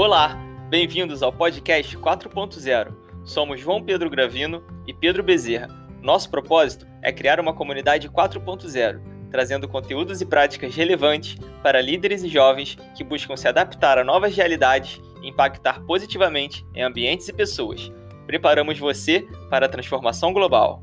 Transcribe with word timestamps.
Olá, 0.00 0.38
bem-vindos 0.70 1.24
ao 1.24 1.32
podcast 1.32 1.98
4.0. 1.98 2.94
Somos 3.24 3.60
João 3.60 3.82
Pedro 3.82 4.08
Gravino 4.08 4.62
e 4.86 4.94
Pedro 4.94 5.24
Bezerra. 5.24 5.66
Nosso 6.00 6.30
propósito 6.30 6.86
é 7.02 7.12
criar 7.12 7.40
uma 7.40 7.52
comunidade 7.52 8.08
4.0, 8.08 9.00
trazendo 9.28 9.66
conteúdos 9.66 10.20
e 10.20 10.24
práticas 10.24 10.72
relevantes 10.76 11.36
para 11.64 11.80
líderes 11.80 12.22
e 12.22 12.28
jovens 12.28 12.78
que 12.96 13.02
buscam 13.02 13.36
se 13.36 13.48
adaptar 13.48 13.98
a 13.98 14.04
novas 14.04 14.36
realidades 14.36 15.00
e 15.20 15.30
impactar 15.30 15.80
positivamente 15.80 16.64
em 16.76 16.82
ambientes 16.84 17.28
e 17.28 17.32
pessoas. 17.32 17.90
Preparamos 18.24 18.78
você 18.78 19.26
para 19.50 19.66
a 19.66 19.68
transformação 19.68 20.32
global. 20.32 20.80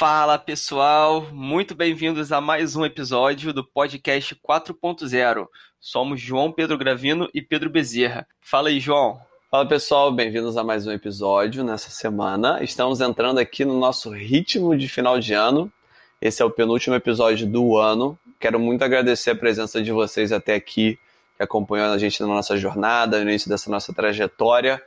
Fala 0.00 0.38
pessoal, 0.38 1.26
muito 1.30 1.74
bem-vindos 1.74 2.32
a 2.32 2.40
mais 2.40 2.74
um 2.74 2.86
episódio 2.86 3.52
do 3.52 3.62
podcast 3.62 4.34
4.0. 4.34 5.46
Somos 5.78 6.18
João 6.18 6.50
Pedro 6.50 6.78
Gravino 6.78 7.28
e 7.34 7.42
Pedro 7.42 7.68
Bezerra. 7.68 8.26
Fala 8.40 8.70
aí, 8.70 8.80
João. 8.80 9.20
Fala 9.50 9.68
pessoal, 9.68 10.10
bem-vindos 10.10 10.56
a 10.56 10.64
mais 10.64 10.86
um 10.86 10.90
episódio 10.90 11.62
nessa 11.62 11.90
semana. 11.90 12.64
Estamos 12.64 13.02
entrando 13.02 13.40
aqui 13.40 13.62
no 13.62 13.78
nosso 13.78 14.08
ritmo 14.08 14.74
de 14.74 14.88
final 14.88 15.20
de 15.20 15.34
ano. 15.34 15.70
Esse 16.18 16.40
é 16.40 16.46
o 16.46 16.50
penúltimo 16.50 16.94
episódio 16.94 17.46
do 17.46 17.76
ano. 17.76 18.18
Quero 18.38 18.58
muito 18.58 18.82
agradecer 18.82 19.32
a 19.32 19.36
presença 19.36 19.82
de 19.82 19.92
vocês 19.92 20.32
até 20.32 20.54
aqui, 20.54 20.98
que 21.36 21.42
acompanhou 21.42 21.92
a 21.92 21.98
gente 21.98 22.18
na 22.22 22.26
nossa 22.26 22.56
jornada, 22.56 23.18
no 23.18 23.28
início 23.28 23.50
dessa 23.50 23.70
nossa 23.70 23.92
trajetória. 23.92 24.82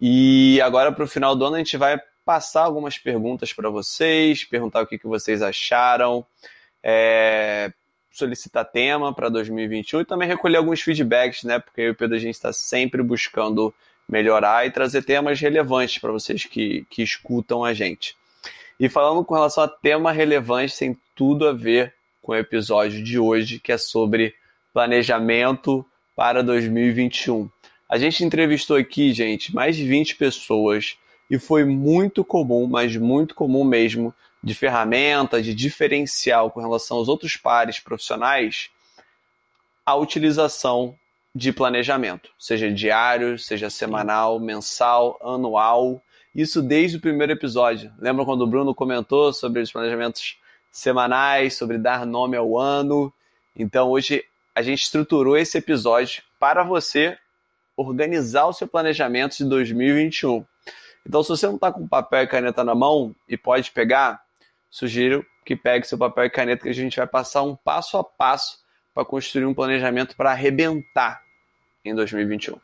E 0.00 0.60
agora, 0.60 0.92
para 0.92 1.02
o 1.02 1.08
final 1.08 1.34
do 1.34 1.44
ano, 1.44 1.56
a 1.56 1.58
gente 1.58 1.76
vai 1.76 2.00
passar 2.24 2.62
algumas 2.62 2.98
perguntas 2.98 3.52
para 3.52 3.68
vocês, 3.68 4.44
perguntar 4.44 4.82
o 4.82 4.86
que, 4.86 4.98
que 4.98 5.06
vocês 5.06 5.42
acharam, 5.42 6.24
é, 6.82 7.72
solicitar 8.10 8.64
tema 8.64 9.14
para 9.14 9.28
2021 9.28 10.00
e 10.00 10.04
também 10.04 10.28
recolher 10.28 10.58
alguns 10.58 10.80
feedbacks, 10.80 11.44
né? 11.44 11.58
Porque 11.58 11.80
eu 11.80 11.86
e 11.86 11.90
o 11.90 11.94
Pedro 11.94 12.16
a 12.16 12.20
gente 12.20 12.34
está 12.34 12.52
sempre 12.52 13.02
buscando 13.02 13.74
melhorar 14.08 14.66
e 14.66 14.70
trazer 14.70 15.02
temas 15.02 15.40
relevantes 15.40 15.98
para 15.98 16.12
vocês 16.12 16.44
que, 16.44 16.86
que 16.90 17.02
escutam 17.02 17.64
a 17.64 17.72
gente. 17.72 18.16
E 18.78 18.88
falando 18.88 19.24
com 19.24 19.34
relação 19.34 19.64
a 19.64 19.68
tema 19.68 20.12
relevante, 20.12 20.78
tem 20.78 20.98
tudo 21.14 21.48
a 21.48 21.52
ver 21.52 21.94
com 22.20 22.32
o 22.32 22.36
episódio 22.36 23.02
de 23.02 23.18
hoje, 23.18 23.58
que 23.58 23.72
é 23.72 23.78
sobre 23.78 24.34
planejamento 24.72 25.84
para 26.16 26.42
2021. 26.42 27.48
A 27.88 27.98
gente 27.98 28.24
entrevistou 28.24 28.76
aqui, 28.76 29.12
gente, 29.12 29.54
mais 29.54 29.76
de 29.76 29.84
20 29.84 30.16
pessoas 30.16 30.96
e 31.32 31.38
foi 31.38 31.64
muito 31.64 32.22
comum, 32.22 32.66
mas 32.66 32.94
muito 32.94 33.34
comum 33.34 33.64
mesmo, 33.64 34.14
de 34.44 34.54
ferramenta, 34.54 35.40
de 35.40 35.54
diferencial 35.54 36.50
com 36.50 36.60
relação 36.60 36.98
aos 36.98 37.08
outros 37.08 37.38
pares 37.38 37.80
profissionais, 37.80 38.68
a 39.86 39.96
utilização 39.96 40.94
de 41.34 41.50
planejamento, 41.50 42.28
seja 42.38 42.70
diário, 42.70 43.38
seja 43.38 43.70
semanal, 43.70 44.38
mensal, 44.38 45.18
anual. 45.22 46.02
Isso 46.34 46.60
desde 46.60 46.98
o 46.98 47.00
primeiro 47.00 47.32
episódio. 47.32 47.90
Lembra 47.98 48.26
quando 48.26 48.42
o 48.42 48.46
Bruno 48.46 48.74
comentou 48.74 49.32
sobre 49.32 49.62
os 49.62 49.72
planejamentos 49.72 50.36
semanais, 50.70 51.54
sobre 51.54 51.78
dar 51.78 52.04
nome 52.04 52.36
ao 52.36 52.58
ano? 52.58 53.10
Então 53.56 53.88
hoje 53.88 54.22
a 54.54 54.60
gente 54.60 54.82
estruturou 54.82 55.38
esse 55.38 55.56
episódio 55.56 56.22
para 56.38 56.62
você 56.62 57.16
organizar 57.74 58.44
o 58.44 58.52
seu 58.52 58.68
planejamento 58.68 59.38
de 59.38 59.46
2021. 59.46 60.44
Então, 61.06 61.22
se 61.22 61.28
você 61.28 61.46
não 61.46 61.56
está 61.56 61.72
com 61.72 61.86
papel 61.86 62.22
e 62.22 62.26
caneta 62.26 62.62
na 62.62 62.74
mão 62.74 63.14
e 63.28 63.36
pode 63.36 63.70
pegar, 63.70 64.22
sugiro 64.70 65.26
que 65.44 65.56
pegue 65.56 65.86
seu 65.86 65.98
papel 65.98 66.24
e 66.24 66.30
caneta 66.30 66.62
que 66.62 66.68
a 66.68 66.74
gente 66.74 66.96
vai 66.96 67.06
passar 67.06 67.42
um 67.42 67.56
passo 67.56 67.96
a 67.96 68.04
passo 68.04 68.58
para 68.94 69.04
construir 69.04 69.44
um 69.44 69.54
planejamento 69.54 70.16
para 70.16 70.30
arrebentar 70.30 71.20
em 71.84 71.94
2021. 71.94 72.56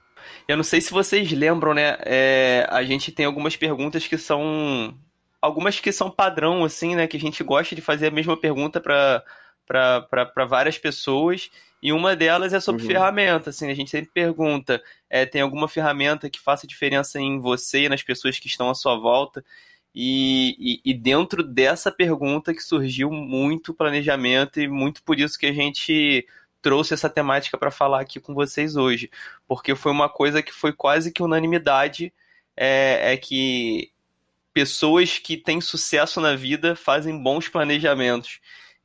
Eu 0.46 0.56
não 0.56 0.64
sei 0.64 0.80
se 0.80 0.90
vocês 0.90 1.30
lembram, 1.32 1.74
né? 1.74 1.96
É, 2.00 2.66
a 2.70 2.82
gente 2.82 3.12
tem 3.12 3.26
algumas 3.26 3.56
perguntas 3.56 4.06
que 4.06 4.18
são. 4.18 4.94
Algumas 5.40 5.78
que 5.78 5.92
são 5.92 6.10
padrão, 6.10 6.64
assim, 6.64 6.96
né? 6.96 7.06
Que 7.06 7.16
a 7.16 7.20
gente 7.20 7.44
gosta 7.44 7.74
de 7.74 7.80
fazer 7.80 8.08
a 8.08 8.10
mesma 8.10 8.36
pergunta 8.36 8.80
para 8.80 9.22
várias 10.48 10.78
pessoas. 10.78 11.50
E 11.82 11.92
uma 11.92 12.16
delas 12.16 12.52
é 12.52 12.58
sobre 12.58 12.82
uhum. 12.82 12.88
ferramenta, 12.88 13.50
assim, 13.50 13.70
a 13.70 13.74
gente 13.74 13.90
sempre 13.90 14.10
pergunta, 14.12 14.82
é, 15.08 15.24
tem 15.24 15.40
alguma 15.40 15.68
ferramenta 15.68 16.28
que 16.28 16.40
faça 16.40 16.66
diferença 16.66 17.20
em 17.20 17.38
você 17.38 17.84
e 17.84 17.88
nas 17.88 18.02
pessoas 18.02 18.38
que 18.38 18.48
estão 18.48 18.68
à 18.68 18.74
sua 18.74 18.96
volta? 18.96 19.44
E, 19.94 20.56
e, 20.58 20.90
e, 20.90 20.94
dentro 20.94 21.42
dessa 21.42 21.90
pergunta 21.90 22.52
que 22.52 22.62
surgiu 22.62 23.10
muito 23.10 23.74
planejamento 23.74 24.60
e 24.60 24.68
muito 24.68 25.02
por 25.02 25.18
isso 25.18 25.38
que 25.38 25.46
a 25.46 25.52
gente 25.52 26.26
trouxe 26.60 26.94
essa 26.94 27.08
temática 27.08 27.56
para 27.56 27.70
falar 27.70 28.00
aqui 28.00 28.20
com 28.20 28.34
vocês 28.34 28.76
hoje, 28.76 29.10
porque 29.46 29.74
foi 29.74 29.92
uma 29.92 30.08
coisa 30.08 30.42
que 30.42 30.52
foi 30.52 30.72
quase 30.72 31.12
que 31.12 31.22
unanimidade, 31.22 32.12
é, 32.56 33.12
é 33.12 33.16
que 33.16 33.90
pessoas 34.52 35.18
que 35.18 35.36
têm 35.36 35.60
sucesso 35.60 36.20
na 36.20 36.34
vida 36.34 36.74
fazem 36.74 37.22
bons 37.22 37.48
planejamentos. 37.48 38.40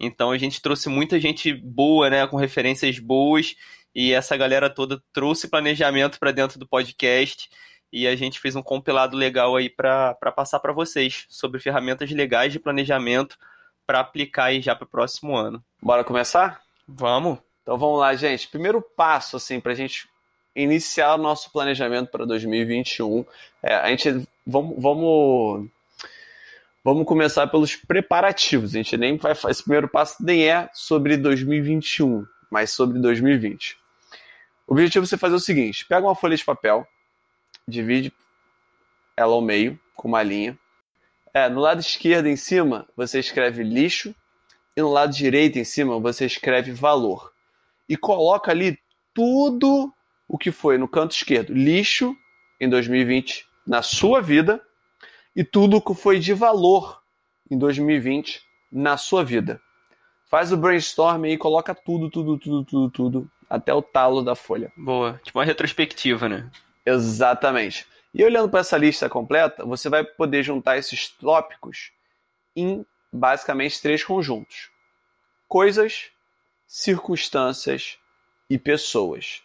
Então 0.06 0.32
a 0.32 0.38
gente 0.38 0.62
trouxe 0.62 0.90
muita 0.90 1.20
gente 1.20 1.54
boa, 1.54 2.10
né, 2.10 2.28
com 2.28 2.38
referências 2.38 3.00
boas, 3.00 3.56
e 3.96 4.14
essa 4.14 4.36
galera 4.36 4.70
toda 4.70 5.02
trouxe 5.12 5.48
planejamento 5.48 6.20
para 6.20 6.32
dentro 6.32 6.60
do 6.60 6.68
podcast. 6.68 7.50
E 7.92 8.08
a 8.08 8.16
gente 8.16 8.40
fez 8.40 8.56
um 8.56 8.64
compilado 8.64 9.16
legal 9.16 9.56
aí 9.56 9.70
para 9.70 10.16
passar 10.36 10.60
para 10.60 10.74
vocês 10.74 11.26
sobre 11.30 11.60
ferramentas 11.60 12.10
legais 12.10 12.52
de 12.52 12.60
planejamento 12.60 13.38
para 13.86 14.00
aplicar 14.00 14.46
aí 14.46 14.62
já 14.62 14.76
para 14.76 14.86
o 14.86 14.90
próximo 14.90 15.36
ano. 15.36 15.64
Bora 15.82 16.04
começar? 16.04 16.62
Vamos. 16.88 17.38
Então 17.62 17.78
vamos 17.78 18.00
lá, 18.00 18.16
gente. 18.16 18.48
Primeiro 18.48 18.82
passo 18.82 19.38
assim 19.38 19.60
para 19.60 19.74
a 19.74 19.76
gente 19.76 20.08
iniciar 20.56 21.16
o 21.16 21.18
nosso 21.18 21.52
planejamento 21.52 22.10
para 22.10 22.26
2021. 22.26 23.26
É, 23.62 23.76
a 23.76 23.90
gente 23.90 24.28
vamos, 24.46 24.76
vamos 24.82 25.70
Vamos 26.86 27.06
começar 27.06 27.48
pelos 27.48 27.78
preparativos. 27.78 28.72
A 28.72 28.78
gente 28.78 28.98
nem 28.98 29.16
vai 29.16 29.32
esse 29.32 29.64
primeiro 29.64 29.88
passo 29.88 30.22
nem 30.22 30.50
é 30.50 30.70
sobre 30.74 31.16
2021, 31.16 32.26
mas 32.52 32.72
sobre 32.72 33.00
2020. 33.00 33.78
O 34.68 34.74
objetivo 34.74 35.06
é 35.06 35.08
você 35.08 35.18
fazer 35.18 35.36
o 35.36 35.40
seguinte: 35.40 35.86
pega 35.86 36.06
uma 36.06 36.14
folha 36.14 36.36
de 36.36 36.44
papel, 36.44 36.86
divide 37.66 38.12
ela 39.16 39.32
ao 39.32 39.42
meio 39.42 39.80
com 39.96 40.10
uma 40.10 40.22
linha. 40.22 40.60
É, 41.34 41.48
no 41.48 41.62
lado 41.62 41.80
esquerdo 41.80 42.28
em 42.28 42.36
cima 42.36 42.86
você 42.98 43.18
escreve 43.18 43.64
lixo 43.64 44.14
e 44.76 44.82
no 44.82 44.92
lado 44.92 45.16
direito 45.16 45.58
em 45.58 45.64
cima 45.64 45.98
você 46.02 46.26
escreve 46.26 46.74
valor. 46.74 47.32
E 47.88 47.96
coloca 47.96 48.52
ali 48.52 48.78
tudo 49.14 49.90
o 50.28 50.38
que 50.38 50.52
foi 50.52 50.78
no 50.78 50.90
canto 50.90 51.16
esquerdo 51.16 51.54
lixo 51.54 52.14
em 52.60 52.68
2020 52.68 53.48
na 53.66 53.82
sua 53.82 54.22
vida 54.22 54.62
e 55.36 55.44
tudo 55.44 55.82
que 55.82 55.94
foi 55.94 56.20
de 56.20 56.34
valor 56.34 57.02
em 57.50 57.58
2020 57.58 58.42
na 58.72 58.98
sua 58.98 59.24
vida. 59.24 59.62
Faz 60.30 60.52
o 60.52 60.58
brainstorm 60.58 61.26
e 61.26 61.38
coloca 61.38 61.76
tudo, 61.76 62.10
tudo, 62.10 62.38
tudo, 62.40 62.66
tudo, 62.66 62.90
tudo, 62.90 63.32
até 63.50 63.74
o 63.74 63.82
talo 63.82 64.24
da 64.24 64.36
folha. 64.36 64.72
Boa. 64.76 65.20
Tipo 65.24 65.40
uma 65.40 65.46
retrospectiva, 65.46 66.28
né? 66.28 66.50
Exatamente. 66.86 67.88
E 68.14 68.24
olhando 68.24 68.50
para 68.50 68.60
essa 68.60 68.78
lista 68.78 69.10
completa, 69.10 69.66
você 69.66 69.90
vai 69.90 70.04
poder 70.04 70.44
juntar 70.44 70.78
esses 70.78 71.10
tópicos 71.10 71.92
em 72.56 72.86
basicamente 73.12 73.82
três 73.82 74.04
conjuntos: 74.04 74.70
coisas, 75.48 76.12
circunstâncias 76.68 77.98
e 78.50 78.58
pessoas. 78.58 79.42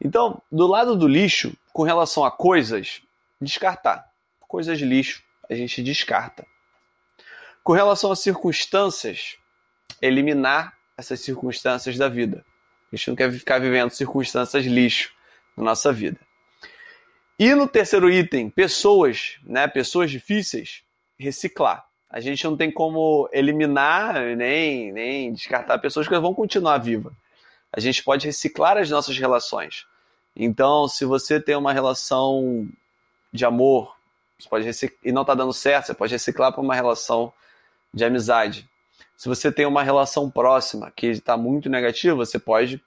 Então, 0.00 0.40
do 0.50 0.66
lado 0.66 0.96
do 0.96 1.08
lixo, 1.08 1.52
com 1.72 1.82
relação 1.82 2.24
a 2.24 2.30
coisas, 2.30 3.02
descartar 3.40 4.07
coisas 4.48 4.78
de 4.78 4.84
lixo, 4.84 5.22
a 5.48 5.54
gente 5.54 5.82
descarta. 5.82 6.46
Com 7.62 7.72
relação 7.74 8.10
às 8.10 8.20
circunstâncias, 8.20 9.36
eliminar 10.00 10.76
essas 10.96 11.20
circunstâncias 11.20 11.96
da 11.96 12.08
vida. 12.08 12.44
A 12.90 12.96
gente 12.96 13.08
não 13.08 13.16
quer 13.16 13.30
ficar 13.30 13.60
vivendo 13.60 13.90
circunstâncias 13.90 14.64
lixo 14.64 15.12
na 15.56 15.62
nossa 15.62 15.92
vida. 15.92 16.18
E 17.38 17.54
no 17.54 17.68
terceiro 17.68 18.10
item, 18.10 18.50
pessoas, 18.50 19.38
né? 19.44 19.68
Pessoas 19.68 20.10
difíceis, 20.10 20.82
reciclar. 21.18 21.86
A 22.10 22.20
gente 22.20 22.42
não 22.44 22.56
tem 22.56 22.72
como 22.72 23.28
eliminar 23.32 24.34
nem, 24.34 24.90
nem 24.90 25.32
descartar 25.32 25.78
pessoas 25.78 26.08
que 26.08 26.18
vão 26.18 26.34
continuar 26.34 26.78
vivas. 26.78 27.12
A 27.70 27.80
gente 27.80 28.02
pode 28.02 28.26
reciclar 28.26 28.78
as 28.78 28.88
nossas 28.88 29.18
relações. 29.18 29.84
Então, 30.34 30.88
se 30.88 31.04
você 31.04 31.38
tem 31.38 31.54
uma 31.54 31.72
relação 31.72 32.66
de 33.32 33.44
amor, 33.44 33.97
você 34.38 34.48
pode 34.48 34.96
e 35.04 35.12
não 35.12 35.22
está 35.22 35.34
dando 35.34 35.52
certo, 35.52 35.86
você 35.86 35.94
pode 35.94 36.12
reciclar 36.12 36.52
para 36.52 36.60
uma 36.60 36.74
relação 36.74 37.32
de 37.92 38.04
amizade. 38.04 38.68
Se 39.16 39.28
você 39.28 39.50
tem 39.50 39.66
uma 39.66 39.82
relação 39.82 40.30
próxima 40.30 40.92
que 40.94 41.08
está 41.08 41.36
muito 41.36 41.68
negativa, 41.68 42.14
você 42.14 42.38
pode 42.38 42.80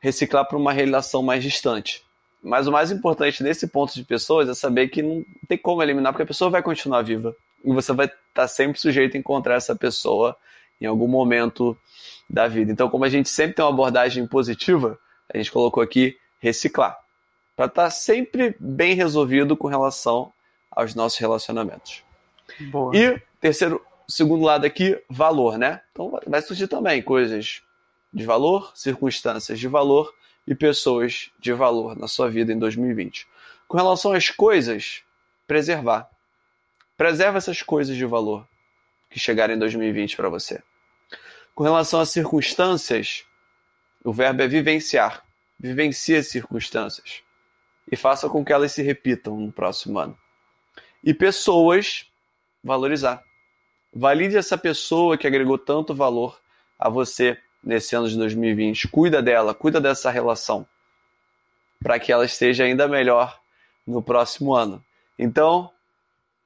reciclar 0.00 0.46
para 0.46 0.56
uma 0.56 0.72
relação 0.72 1.22
mais 1.22 1.42
distante. 1.42 2.02
Mas 2.42 2.66
o 2.66 2.72
mais 2.72 2.90
importante 2.90 3.42
nesse 3.42 3.66
ponto 3.66 3.94
de 3.94 4.04
pessoas 4.04 4.48
é 4.48 4.54
saber 4.54 4.88
que 4.88 5.02
não 5.02 5.24
tem 5.48 5.58
como 5.58 5.82
eliminar, 5.82 6.12
porque 6.12 6.22
a 6.22 6.26
pessoa 6.26 6.50
vai 6.50 6.62
continuar 6.62 7.02
viva. 7.02 7.34
E 7.62 7.72
você 7.72 7.92
vai 7.92 8.06
estar 8.06 8.18
tá 8.34 8.48
sempre 8.48 8.80
sujeito 8.80 9.16
a 9.16 9.20
encontrar 9.20 9.54
essa 9.56 9.74
pessoa 9.74 10.36
em 10.80 10.86
algum 10.86 11.08
momento 11.08 11.76
da 12.28 12.46
vida. 12.48 12.72
Então, 12.72 12.88
como 12.88 13.04
a 13.04 13.08
gente 13.08 13.28
sempre 13.28 13.54
tem 13.54 13.64
uma 13.64 13.70
abordagem 13.70 14.26
positiva, 14.26 14.98
a 15.32 15.36
gente 15.36 15.50
colocou 15.50 15.82
aqui 15.82 16.18
reciclar, 16.38 16.98
para 17.56 17.66
estar 17.66 17.84
tá 17.84 17.90
sempre 17.90 18.54
bem 18.60 18.94
resolvido 18.94 19.56
com 19.56 19.68
relação 19.68 20.33
aos 20.74 20.94
nossos 20.94 21.18
relacionamentos. 21.18 22.02
Boa. 22.70 22.96
E 22.96 23.20
terceiro, 23.40 23.84
segundo 24.08 24.44
lado 24.44 24.64
aqui, 24.64 25.00
valor, 25.08 25.58
né? 25.58 25.80
Então 25.92 26.18
vai 26.26 26.42
surgir 26.42 26.68
também 26.68 27.02
coisas 27.02 27.62
de 28.12 28.24
valor, 28.24 28.72
circunstâncias 28.74 29.58
de 29.58 29.68
valor 29.68 30.14
e 30.46 30.54
pessoas 30.54 31.30
de 31.38 31.52
valor 31.52 31.96
na 31.96 32.06
sua 32.06 32.28
vida 32.28 32.52
em 32.52 32.58
2020. 32.58 33.26
Com 33.66 33.76
relação 33.76 34.12
às 34.12 34.28
coisas, 34.30 35.02
preservar. 35.46 36.08
Preserva 36.96 37.38
essas 37.38 37.62
coisas 37.62 37.96
de 37.96 38.04
valor 38.04 38.46
que 39.10 39.18
chegarem 39.18 39.56
em 39.56 39.58
2020 39.58 40.16
para 40.16 40.28
você. 40.28 40.62
Com 41.54 41.64
relação 41.64 42.00
às 42.00 42.10
circunstâncias, 42.10 43.24
o 44.04 44.12
verbo 44.12 44.42
é 44.42 44.46
vivenciar. 44.46 45.24
Vivencie 45.58 46.16
as 46.16 46.28
circunstâncias 46.28 47.22
e 47.90 47.96
faça 47.96 48.28
com 48.28 48.44
que 48.44 48.52
elas 48.52 48.72
se 48.72 48.82
repitam 48.82 49.38
no 49.38 49.52
próximo 49.52 49.98
ano. 49.98 50.18
E 51.04 51.12
pessoas, 51.12 52.06
valorizar. 52.62 53.22
Valide 53.92 54.38
essa 54.38 54.56
pessoa 54.56 55.18
que 55.18 55.26
agregou 55.26 55.58
tanto 55.58 55.94
valor 55.94 56.40
a 56.78 56.88
você 56.88 57.36
nesse 57.62 57.94
ano 57.94 58.08
de 58.08 58.16
2020. 58.16 58.88
Cuida 58.88 59.22
dela, 59.22 59.54
cuida 59.54 59.80
dessa 59.80 60.10
relação, 60.10 60.66
para 61.82 61.98
que 61.98 62.10
ela 62.10 62.24
esteja 62.24 62.64
ainda 62.64 62.88
melhor 62.88 63.38
no 63.86 64.02
próximo 64.02 64.54
ano. 64.54 64.82
Então, 65.18 65.70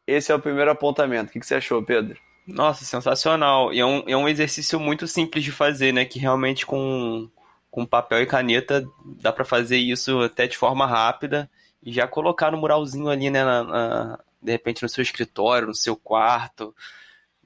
esse 0.06 0.32
é 0.32 0.34
o 0.34 0.40
primeiro 0.40 0.70
apontamento. 0.70 1.30
O 1.30 1.32
que 1.32 1.46
você 1.46 1.54
achou, 1.54 1.82
Pedro? 1.82 2.18
Nossa, 2.46 2.84
sensacional. 2.84 3.72
E 3.72 3.78
é 3.78 3.86
um, 3.86 4.02
é 4.08 4.16
um 4.16 4.28
exercício 4.28 4.80
muito 4.80 5.06
simples 5.06 5.44
de 5.44 5.52
fazer, 5.52 5.92
né? 5.92 6.04
Que 6.04 6.18
realmente 6.18 6.66
com, 6.66 7.30
com 7.70 7.86
papel 7.86 8.22
e 8.22 8.26
caneta 8.26 8.84
dá 9.20 9.32
para 9.32 9.44
fazer 9.44 9.76
isso 9.76 10.20
até 10.20 10.46
de 10.46 10.56
forma 10.56 10.86
rápida 10.86 11.48
e 11.82 11.92
já 11.92 12.08
colocar 12.08 12.50
no 12.50 12.58
muralzinho 12.58 13.08
ali, 13.08 13.30
né? 13.30 13.44
Na, 13.44 13.62
na, 13.62 14.18
de 14.48 14.52
repente 14.52 14.82
no 14.82 14.88
seu 14.88 15.02
escritório, 15.02 15.68
no 15.68 15.74
seu 15.74 15.94
quarto, 15.94 16.74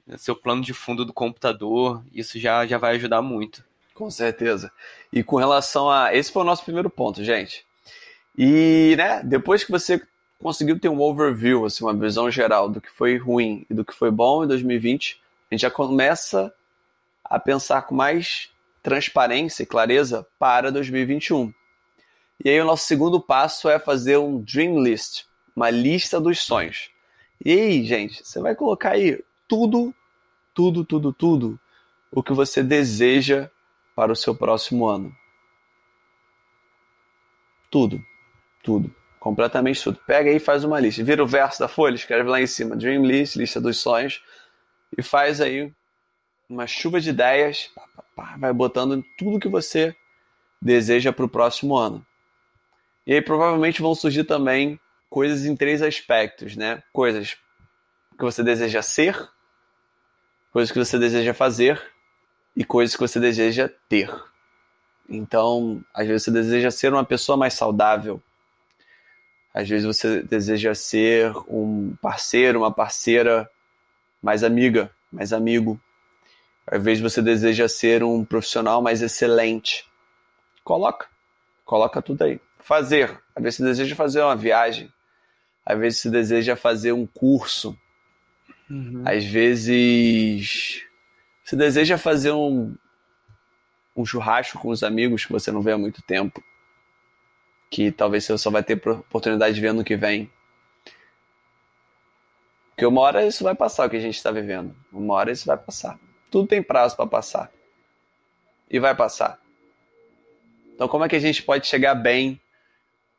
no 0.07 0.17
seu 0.17 0.35
plano 0.35 0.61
de 0.61 0.73
fundo 0.73 1.03
do 1.03 1.13
computador. 1.13 2.01
Isso 2.13 2.39
já, 2.39 2.65
já 2.65 2.77
vai 2.77 2.95
ajudar 2.95 3.21
muito. 3.21 3.63
Com 3.93 4.09
certeza. 4.09 4.71
E 5.11 5.21
com 5.21 5.35
relação 5.35 5.89
a. 5.89 6.15
Esse 6.15 6.31
foi 6.31 6.41
o 6.41 6.45
nosso 6.45 6.63
primeiro 6.63 6.89
ponto, 6.89 7.23
gente. 7.23 7.65
E, 8.37 8.95
né, 8.97 9.21
depois 9.23 9.63
que 9.63 9.71
você 9.71 10.01
conseguiu 10.41 10.79
ter 10.79 10.89
um 10.89 11.01
overview, 11.01 11.65
assim, 11.65 11.83
uma 11.83 11.93
visão 11.93 12.31
geral 12.31 12.69
do 12.69 12.81
que 12.81 12.89
foi 12.89 13.17
ruim 13.17 13.65
e 13.69 13.73
do 13.73 13.85
que 13.85 13.93
foi 13.93 14.09
bom 14.09 14.43
em 14.43 14.47
2020, 14.47 15.21
a 15.51 15.53
gente 15.53 15.61
já 15.61 15.69
começa 15.69 16.53
a 17.23 17.37
pensar 17.37 17.83
com 17.83 17.93
mais 17.93 18.49
transparência 18.81 19.63
e 19.63 19.65
clareza 19.65 20.25
para 20.39 20.71
2021. 20.71 21.53
E 22.43 22.49
aí 22.49 22.59
o 22.59 22.65
nosso 22.65 22.85
segundo 22.85 23.21
passo 23.21 23.69
é 23.69 23.77
fazer 23.77 24.17
um 24.17 24.41
dream 24.41 24.81
list, 24.81 25.25
uma 25.55 25.69
lista 25.69 26.19
dos 26.19 26.39
sonhos. 26.39 26.92
E 27.43 27.51
aí, 27.51 27.85
gente, 27.85 28.25
você 28.25 28.39
vai 28.39 28.55
colocar 28.55 28.91
aí 28.91 29.23
tudo, 29.47 29.93
tudo, 30.53 30.83
tudo, 30.83 31.13
tudo 31.13 31.59
o 32.11 32.21
que 32.21 32.33
você 32.33 32.61
deseja 32.61 33.49
para 33.95 34.11
o 34.11 34.15
seu 34.15 34.35
próximo 34.35 34.87
ano. 34.87 35.15
Tudo, 37.69 38.03
tudo. 38.63 38.93
Completamente 39.19 39.81
tudo. 39.81 39.99
Pega 40.05 40.29
aí 40.29 40.35
e 40.35 40.39
faz 40.39 40.63
uma 40.63 40.79
lista. 40.79 41.03
Vira 41.03 41.23
o 41.23 41.27
verso 41.27 41.59
da 41.59 41.67
folha, 41.67 41.95
escreve 41.95 42.29
lá 42.29 42.41
em 42.41 42.47
cima. 42.47 42.75
Dream 42.75 43.05
list, 43.05 43.35
lista 43.35 43.59
dos 43.59 43.79
sonhos. 43.79 44.21
E 44.97 45.01
faz 45.01 45.41
aí 45.41 45.71
uma 46.47 46.67
chuva 46.67 46.99
de 46.99 47.09
ideias. 47.09 47.71
vai 48.37 48.53
botando 48.53 49.03
tudo 49.17 49.39
que 49.39 49.47
você 49.47 49.95
deseja 50.61 51.11
para 51.11 51.25
o 51.25 51.29
próximo 51.29 51.75
ano. 51.75 52.05
E 53.07 53.13
aí 53.13 53.21
provavelmente 53.21 53.81
vão 53.81 53.95
surgir 53.95 54.23
também 54.23 54.79
coisas 55.13 55.45
em 55.45 55.55
três 55.55 55.83
aspectos, 55.83 56.55
né? 56.55 56.81
Coisas 56.91 57.37
que 58.17 58.23
você 58.23 58.41
deseja 58.41 58.81
ser, 58.81 59.15
coisas 60.51 60.71
que 60.71 60.79
você 60.79 60.97
deseja 60.97 61.35
fazer 61.35 61.79
e 62.55 62.65
coisas 62.65 62.95
que 62.95 63.01
você 63.01 63.19
deseja 63.19 63.69
ter. 63.87 64.09
Então, 65.07 65.85
às 65.93 66.07
vezes 66.07 66.23
você 66.23 66.31
deseja 66.31 66.71
ser 66.71 66.91
uma 66.91 67.05
pessoa 67.05 67.37
mais 67.37 67.53
saudável, 67.53 68.19
às 69.53 69.69
vezes 69.69 69.85
você 69.85 70.23
deseja 70.23 70.73
ser 70.73 71.31
um 71.47 71.95
parceiro, 72.01 72.61
uma 72.61 72.71
parceira 72.73 73.47
mais 74.19 74.43
amiga, 74.43 74.89
mais 75.11 75.31
amigo. 75.31 75.79
Às 76.65 76.83
vezes 76.83 77.03
você 77.03 77.21
deseja 77.21 77.67
ser 77.67 78.03
um 78.03 78.25
profissional 78.25 78.81
mais 78.81 78.99
excelente. 79.03 79.85
Coloca. 80.63 81.07
Coloca 81.63 82.01
tudo 82.01 82.23
aí. 82.23 82.41
Fazer. 82.57 83.21
Às 83.35 83.43
vezes 83.43 83.57
você 83.57 83.63
deseja 83.63 83.95
fazer 83.95 84.23
uma 84.23 84.35
viagem. 84.35 84.91
Às 85.65 85.79
vezes 85.79 85.99
você 85.99 86.09
deseja 86.09 86.55
fazer 86.55 86.91
um 86.91 87.05
curso. 87.05 87.77
Uhum. 88.69 89.03
Às 89.05 89.23
vezes 89.23 90.83
você 91.43 91.55
deseja 91.55 91.97
fazer 91.97 92.31
um, 92.31 92.75
um 93.95 94.05
churrasco 94.05 94.59
com 94.59 94.69
os 94.69 94.83
amigos 94.83 95.25
que 95.25 95.31
você 95.31 95.51
não 95.51 95.61
vê 95.61 95.71
há 95.71 95.77
muito 95.77 96.01
tempo 96.01 96.43
que 97.73 97.91
talvez 97.91 98.23
você 98.23 98.37
só 98.37 98.51
vai 98.51 98.61
ter 98.61 98.75
oportunidade 98.87 99.55
de 99.55 99.61
ver 99.61 99.73
no 99.73 99.83
que 99.83 99.95
vem. 99.95 100.31
Porque 102.69 102.85
uma 102.85 103.01
hora 103.01 103.25
isso 103.25 103.43
vai 103.43 103.55
passar 103.55 103.87
o 103.87 103.89
que 103.89 103.95
a 103.95 103.99
gente 103.99 104.15
está 104.15 104.29
vivendo. 104.29 104.75
Uma 104.91 105.15
hora 105.15 105.31
isso 105.31 105.47
vai 105.47 105.57
passar. 105.57 105.99
Tudo 106.29 106.47
tem 106.47 106.61
prazo 106.61 106.95
para 106.95 107.07
passar. 107.07 107.51
E 108.69 108.79
vai 108.79 108.95
passar. 108.95 109.39
Então 110.75 110.87
como 110.87 111.03
é 111.03 111.09
que 111.09 111.15
a 111.15 111.19
gente 111.19 111.41
pode 111.41 111.65
chegar 111.65 111.95
bem 111.95 112.39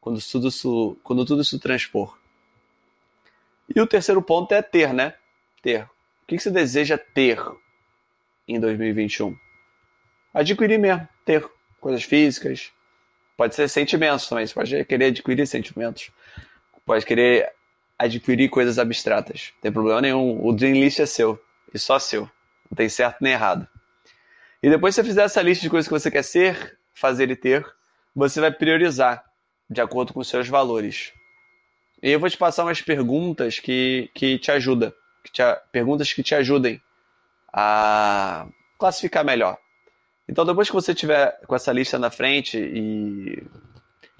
quando 0.00 0.20
tudo 0.20 0.46
isso, 0.46 0.96
quando 1.02 1.24
tudo 1.24 1.42
isso 1.42 1.58
transpor? 1.58 2.16
E 3.74 3.80
o 3.80 3.86
terceiro 3.86 4.20
ponto 4.20 4.52
é 4.52 4.62
ter, 4.62 4.92
né? 4.92 5.14
Ter. 5.62 5.82
O 5.84 6.26
que 6.26 6.38
você 6.38 6.50
deseja 6.50 6.98
ter 6.98 7.38
em 8.48 8.58
2021? 8.58 9.36
Adquirir 10.32 10.78
mesmo, 10.78 11.08
ter 11.24 11.48
coisas 11.80 12.02
físicas, 12.02 12.72
Pode 13.36 13.54
ser 13.54 13.68
sentimentos 13.68 14.28
também. 14.28 14.46
Você 14.46 14.54
pode 14.54 14.84
querer 14.84 15.06
adquirir 15.06 15.46
sentimentos. 15.46 16.10
Pode 16.86 17.04
querer 17.04 17.50
adquirir 17.98 18.48
coisas 18.48 18.78
abstratas. 18.78 19.52
Não 19.54 19.62
tem 19.62 19.72
problema 19.72 20.00
nenhum. 20.00 20.44
O 20.44 20.52
Dream 20.52 20.74
List 20.74 21.00
é 21.00 21.06
seu. 21.06 21.42
E 21.72 21.78
só 21.78 21.98
seu. 21.98 22.22
Não 22.70 22.76
tem 22.76 22.88
certo 22.88 23.18
nem 23.20 23.32
errado. 23.32 23.66
E 24.62 24.70
depois 24.70 24.94
que 24.94 25.02
você 25.02 25.08
fizer 25.08 25.24
essa 25.24 25.42
lista 25.42 25.62
de 25.62 25.70
coisas 25.70 25.88
que 25.88 25.92
você 25.92 26.10
quer 26.10 26.22
ser, 26.22 26.78
fazer 26.94 27.30
e 27.30 27.36
ter, 27.36 27.66
você 28.14 28.40
vai 28.40 28.52
priorizar 28.52 29.24
de 29.68 29.80
acordo 29.80 30.12
com 30.12 30.22
seus 30.22 30.48
valores. 30.48 31.12
E 32.04 32.10
eu 32.10 32.20
vou 32.20 32.28
te 32.28 32.36
passar 32.36 32.64
umas 32.64 32.82
perguntas 32.82 33.58
que, 33.58 34.10
que 34.12 34.38
te 34.38 34.50
ajudam. 34.52 34.92
Que 35.24 35.32
te, 35.32 35.42
perguntas 35.72 36.12
que 36.12 36.22
te 36.22 36.34
ajudem 36.34 36.78
a 37.50 38.46
classificar 38.78 39.24
melhor. 39.24 39.56
Então, 40.28 40.44
depois 40.44 40.68
que 40.68 40.74
você 40.74 40.94
tiver 40.94 41.40
com 41.46 41.56
essa 41.56 41.72
lista 41.72 41.98
na 41.98 42.10
frente 42.10 42.58
e 42.58 43.42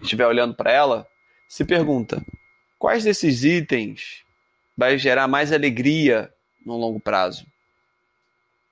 estiver 0.00 0.26
olhando 0.26 0.55
para 0.55 0.73
ela, 0.73 1.07
se 1.47 1.62
pergunta: 1.62 2.25
quais 2.79 3.05
desses 3.05 3.45
itens 3.45 4.25
vai 4.75 4.97
gerar 4.97 5.29
mais 5.29 5.53
alegria 5.53 6.33
no 6.64 6.79
longo 6.79 6.99
prazo? 6.99 7.47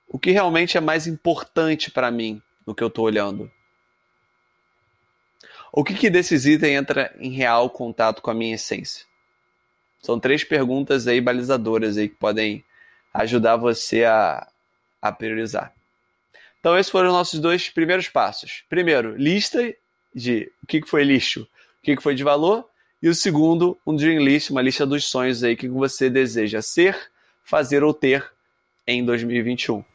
O 0.07 0.17
que 0.17 0.31
realmente 0.31 0.75
é 0.75 0.81
mais 0.81 1.05
importante 1.05 1.91
para 1.91 2.09
mim 2.09 2.41
no 2.65 2.73
que 2.73 2.83
eu 2.83 2.87
estou 2.87 3.05
olhando? 3.05 3.51
O 5.75 5.83
que, 5.83 5.95
que 5.95 6.09
desses 6.11 6.45
itens 6.45 6.71
entra 6.71 7.11
em 7.17 7.31
real 7.31 7.67
contato 7.67 8.21
com 8.21 8.29
a 8.29 8.33
minha 8.33 8.53
essência? 8.53 9.05
São 9.99 10.19
três 10.19 10.43
perguntas 10.43 11.07
aí 11.07 11.19
balizadoras 11.19 11.97
aí 11.97 12.09
que 12.09 12.15
podem 12.15 12.63
ajudar 13.11 13.55
você 13.55 14.05
a, 14.05 14.47
a 15.01 15.11
priorizar. 15.11 15.73
Então, 16.59 16.77
esses 16.77 16.91
foram 16.91 17.07
os 17.07 17.13
nossos 17.15 17.39
dois 17.39 17.69
primeiros 17.69 18.07
passos. 18.07 18.63
Primeiro, 18.69 19.17
lista 19.17 19.73
de 20.13 20.51
o 20.61 20.67
que 20.67 20.85
foi 20.85 21.03
lixo, 21.03 21.41
o 21.41 21.81
que 21.81 21.99
foi 21.99 22.13
de 22.13 22.23
valor. 22.23 22.69
E 23.01 23.09
o 23.09 23.15
segundo, 23.15 23.77
um 23.85 23.95
dream 23.95 24.23
list, 24.23 24.51
uma 24.51 24.61
lista 24.61 24.85
dos 24.85 25.05
sonhos 25.05 25.43
aí 25.43 25.55
que 25.55 25.67
você 25.67 26.09
deseja 26.09 26.61
ser, 26.61 26.97
fazer 27.43 27.83
ou 27.83 27.93
ter 27.93 28.31
em 28.85 29.03
2021. 29.03 29.79
O 29.79 29.85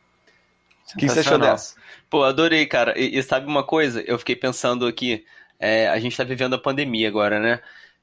que, 0.98 1.08
você 1.08 1.20
achou 1.20 1.38
dessa? 1.38 1.74
Pô, 2.10 2.24
adorei, 2.24 2.66
cara. 2.66 2.98
E, 2.98 3.16
e, 3.16 3.22
sabe 3.22 3.46
uma 3.46 3.62
coisa? 3.62 4.02
Eu 4.02 4.18
fiquei 4.18 4.34
pensando 4.34 4.86
aqui, 4.86 5.24
é, 5.58 5.88
a 5.88 5.98
gente 5.98 6.16
tá 6.16 6.24
vivendo 6.24 6.54
a 6.54 6.58
pandemia 6.58 7.08
agora, 7.08 7.40
né? 7.40 7.60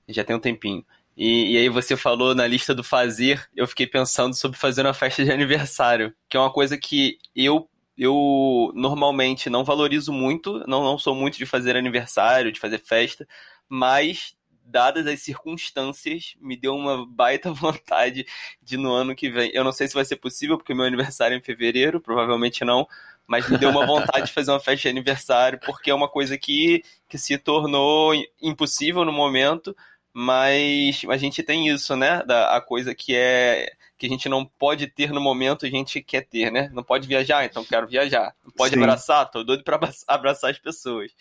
Já 0.07 0.24
tem 0.24 0.35
um 0.35 0.39
tempinho. 0.39 0.85
E, 1.17 1.53
e, 1.53 1.57
aí 1.57 1.69
você 1.69 1.95
falou 1.95 2.35
na 2.35 2.45
lista 2.45 2.75
do 2.75 2.83
fazer, 2.83 3.47
eu 3.55 3.67
fiquei 3.67 3.88
pensando 3.88 4.35
sobre 4.35 4.57
fazer 4.57 4.81
uma 4.85 4.93
festa 4.93 5.24
de 5.24 5.31
aniversário, 5.31 6.13
que 6.29 6.38
é 6.38 6.39
uma 6.39 6.51
coisa 6.51 6.77
que 6.77 7.17
eu 7.35 7.69
eu 7.97 8.71
normalmente 8.75 9.50
não 9.50 9.63
valorizo 9.63 10.12
muito, 10.12 10.59
não, 10.67 10.83
não 10.83 10.97
sou 10.97 11.15
muito 11.15 11.38
de 11.38 11.45
fazer 11.45 11.77
aniversário, 11.77 12.51
de 12.51 12.59
fazer 12.59 12.79
festa, 12.79 13.25
mas 13.69 14.35
dadas 14.65 15.05
as 15.07 15.21
circunstâncias, 15.21 16.35
me 16.41 16.57
deu 16.57 16.75
uma 16.75 17.05
baita 17.05 17.51
vontade 17.53 18.25
de 18.62 18.77
no 18.77 18.91
ano 18.91 19.15
que 19.15 19.29
vem. 19.29 19.51
Eu 19.53 19.63
não 19.63 19.71
sei 19.71 19.88
se 19.88 19.93
vai 19.93 20.03
ser 20.03 20.17
possível, 20.17 20.57
porque 20.57 20.74
meu 20.74 20.85
aniversário 20.85 21.35
é 21.35 21.38
em 21.38 21.41
fevereiro, 21.41 22.01
provavelmente 22.01 22.65
não, 22.65 22.88
mas 23.27 23.50
me 23.50 23.58
deu 23.58 23.70
uma 23.70 23.86
vontade 23.86 24.27
de 24.27 24.34
fazer 24.34 24.51
uma 24.51 24.60
festa 24.60 24.84
de 24.84 24.89
aniversário, 24.89 25.60
porque 25.65 25.89
é 25.89 25.94
uma 25.94 26.08
coisa 26.08 26.38
que, 26.38 26.84
que 27.08 27.17
se 27.17 27.38
tornou 27.38 28.13
impossível 28.41 29.03
no 29.03 29.12
momento, 29.12 29.75
mas 30.13 31.01
a 31.10 31.17
gente 31.17 31.44
tem 31.44 31.67
isso, 31.67 31.96
né? 31.96 32.24
Da, 32.24 32.55
a 32.55 32.62
coisa 32.62 32.96
que 32.96 33.15
é 33.15 33.72
que 33.98 34.05
a 34.05 34.10
gente 34.10 34.27
não 34.27 34.46
pode 34.46 34.88
ter 34.88 35.12
no 35.12 35.22
momento, 35.22 35.65
a 35.65 35.70
gente 35.70 36.01
quer 36.01 36.22
ter, 36.22 36.51
né? 36.51 36.70
Não 36.74 36.84
pode 36.84 37.08
viajar, 37.08 37.46
então 37.46 37.63
quero 37.63 37.88
viajar. 37.88 38.36
Não 38.44 38.51
pode 38.51 38.74
Sim. 38.74 38.82
abraçar, 38.82 39.29
tô 39.32 39.44
doido 39.44 39.63
para 39.63 39.79
abraçar 40.08 40.51
as 40.51 40.60
pessoas. 40.60 41.12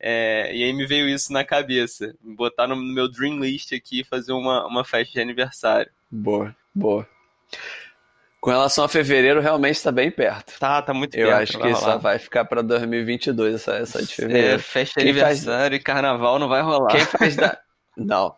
É, 0.00 0.54
e 0.54 0.62
aí 0.62 0.72
me 0.72 0.86
veio 0.86 1.08
isso 1.08 1.32
na 1.32 1.44
cabeça. 1.44 2.14
Botar 2.20 2.66
no 2.66 2.76
meu 2.76 3.08
dream 3.08 3.38
list 3.38 3.72
aqui 3.72 4.00
e 4.00 4.04
fazer 4.04 4.32
uma, 4.32 4.66
uma 4.66 4.84
festa 4.84 5.12
de 5.14 5.20
aniversário. 5.20 5.90
Boa, 6.10 6.54
boa. 6.74 7.08
Com 8.40 8.50
relação 8.50 8.84
a 8.84 8.88
fevereiro, 8.88 9.40
realmente 9.40 9.76
está 9.76 9.90
bem 9.90 10.10
perto. 10.10 10.58
Tá, 10.60 10.80
tá 10.80 10.94
muito 10.94 11.16
Eu 11.16 11.28
perto. 11.28 11.38
Eu 11.38 11.42
acho 11.42 11.58
que 11.58 11.80
só 11.80 11.98
vai 11.98 12.18
ficar 12.18 12.44
para 12.44 12.62
2022 12.62 13.56
essa, 13.56 13.74
essa 13.76 14.02
de 14.02 14.14
fevereiro. 14.14 14.54
É, 14.54 14.58
festa 14.58 15.00
de 15.00 15.08
aniversário 15.08 15.70
faz... 15.70 15.80
e 15.80 15.84
carnaval 15.84 16.38
não 16.38 16.48
vai 16.48 16.62
rolar. 16.62 16.90
Quem 16.92 17.04
faz 17.04 17.36
da... 17.36 17.58
Não. 17.96 18.34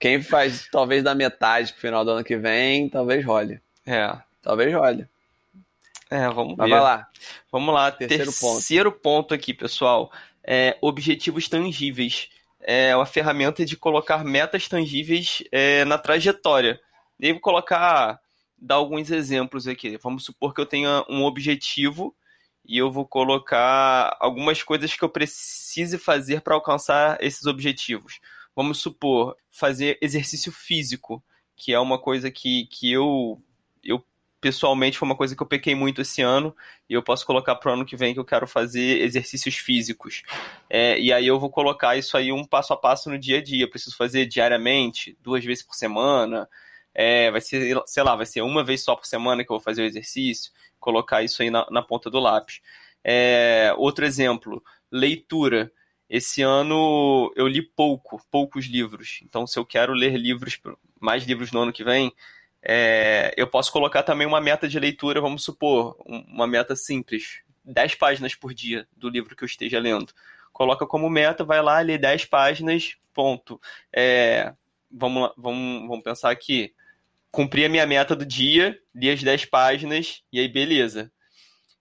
Quem 0.00 0.22
faz 0.22 0.66
talvez 0.72 1.02
da 1.02 1.14
metade 1.14 1.72
pro 1.72 1.80
final 1.82 2.04
do 2.04 2.12
ano 2.12 2.24
que 2.24 2.36
vem, 2.36 2.88
talvez 2.88 3.24
role. 3.24 3.60
É. 3.86 4.16
Talvez 4.42 4.74
role. 4.74 5.06
É, 6.10 6.28
vamos 6.28 6.56
Mas 6.56 6.68
ver. 6.68 6.74
vai 6.74 6.80
lá. 6.80 7.08
Vamos 7.50 7.74
lá. 7.74 7.90
Terceiro, 7.90 8.24
Terceiro 8.30 8.92
ponto. 8.92 9.02
ponto 9.02 9.34
aqui, 9.34 9.52
pessoal. 9.52 10.10
É, 10.42 10.76
objetivos 10.80 11.48
tangíveis. 11.48 12.28
É 12.60 12.96
uma 12.96 13.04
ferramenta 13.04 13.64
de 13.64 13.76
colocar 13.76 14.24
metas 14.24 14.68
tangíveis 14.68 15.42
é, 15.52 15.84
na 15.84 15.98
trajetória. 15.98 16.80
Devo 17.18 17.40
colocar, 17.40 18.20
dar 18.58 18.76
alguns 18.76 19.10
exemplos 19.10 19.66
aqui. 19.66 19.96
Vamos 19.98 20.24
supor 20.24 20.54
que 20.54 20.60
eu 20.60 20.66
tenha 20.66 21.04
um 21.08 21.24
objetivo 21.24 22.14
e 22.64 22.78
eu 22.78 22.90
vou 22.90 23.06
colocar 23.06 24.16
algumas 24.18 24.62
coisas 24.62 24.94
que 24.94 25.02
eu 25.02 25.08
precise 25.08 25.98
fazer 25.98 26.40
para 26.40 26.54
alcançar 26.54 27.18
esses 27.20 27.46
objetivos. 27.46 28.20
Vamos 28.56 28.78
supor, 28.78 29.36
fazer 29.50 29.98
exercício 30.00 30.50
físico, 30.50 31.22
que 31.56 31.72
é 31.72 31.78
uma 31.78 31.98
coisa 31.98 32.30
que, 32.30 32.66
que 32.66 32.90
eu, 32.90 33.42
eu 33.82 34.02
pessoalmente 34.40 34.98
foi 34.98 35.06
uma 35.06 35.16
coisa 35.16 35.34
que 35.34 35.42
eu 35.42 35.46
pequei 35.46 35.74
muito 35.74 36.02
esse 36.02 36.20
ano 36.20 36.54
e 36.86 36.92
eu 36.92 37.02
posso 37.02 37.24
colocar 37.24 37.54
para 37.54 37.70
o 37.70 37.74
ano 37.74 37.84
que 37.86 37.96
vem 37.96 38.12
que 38.12 38.20
eu 38.20 38.24
quero 38.24 38.46
fazer 38.46 39.00
exercícios 39.02 39.56
físicos. 39.56 40.22
É, 40.68 40.98
e 41.00 41.12
aí 41.12 41.26
eu 41.26 41.40
vou 41.40 41.50
colocar 41.50 41.96
isso 41.96 42.16
aí 42.16 42.30
um 42.30 42.44
passo 42.44 42.72
a 42.72 42.76
passo 42.76 43.08
no 43.08 43.18
dia 43.18 43.38
a 43.38 43.42
dia. 43.42 43.64
Eu 43.64 43.70
preciso 43.70 43.96
fazer 43.96 44.26
diariamente, 44.26 45.16
duas 45.22 45.44
vezes 45.44 45.64
por 45.64 45.74
semana. 45.74 46.48
É, 46.94 47.30
vai 47.30 47.40
ser, 47.40 47.82
sei 47.86 48.02
lá, 48.02 48.14
vai 48.14 48.26
ser 48.26 48.42
uma 48.42 48.62
vez 48.62 48.82
só 48.84 48.94
por 48.94 49.06
semana 49.06 49.44
que 49.44 49.50
eu 49.50 49.56
vou 49.56 49.64
fazer 49.64 49.82
o 49.82 49.86
exercício. 49.86 50.52
Colocar 50.78 51.22
isso 51.22 51.42
aí 51.42 51.50
na, 51.50 51.66
na 51.70 51.82
ponta 51.82 52.10
do 52.10 52.20
lápis. 52.20 52.60
É, 53.02 53.74
outro 53.76 54.04
exemplo, 54.04 54.62
leitura. 54.90 55.72
Esse 56.08 56.42
ano 56.42 57.32
eu 57.34 57.48
li 57.48 57.62
pouco, 57.62 58.20
poucos 58.30 58.66
livros. 58.66 59.20
Então, 59.22 59.46
se 59.46 59.58
eu 59.58 59.64
quero 59.64 59.92
ler 59.92 60.16
livros, 60.16 60.60
mais 61.00 61.24
livros 61.24 61.50
no 61.50 61.60
ano 61.60 61.72
que 61.72 61.82
vem, 61.82 62.12
é, 62.62 63.34
eu 63.36 63.46
posso 63.46 63.72
colocar 63.72 64.02
também 64.02 64.26
uma 64.26 64.40
meta 64.40 64.66
de 64.66 64.78
leitura, 64.78 65.20
vamos 65.20 65.44
supor, 65.44 65.96
uma 66.06 66.46
meta 66.46 66.74
simples, 66.74 67.42
10 67.64 67.96
páginas 67.96 68.34
por 68.34 68.54
dia 68.54 68.86
do 68.96 69.08
livro 69.08 69.36
que 69.36 69.44
eu 69.44 69.46
esteja 69.46 69.78
lendo. 69.78 70.12
Coloca 70.52 70.86
como 70.86 71.10
meta, 71.10 71.44
vai 71.44 71.60
lá, 71.60 71.80
lê 71.80 71.98
10 71.98 72.26
páginas, 72.26 72.96
ponto. 73.12 73.60
É, 73.92 74.54
vamos, 74.90 75.32
vamos, 75.36 75.88
vamos 75.88 76.04
pensar 76.04 76.30
aqui. 76.30 76.74
Cumpri 77.34 77.64
a 77.64 77.68
minha 77.68 77.84
meta 77.84 78.14
do 78.14 78.24
dia, 78.24 78.78
li 78.94 79.10
as 79.10 79.20
10 79.20 79.46
páginas, 79.46 80.22
e 80.32 80.38
aí 80.38 80.46
beleza. 80.46 81.10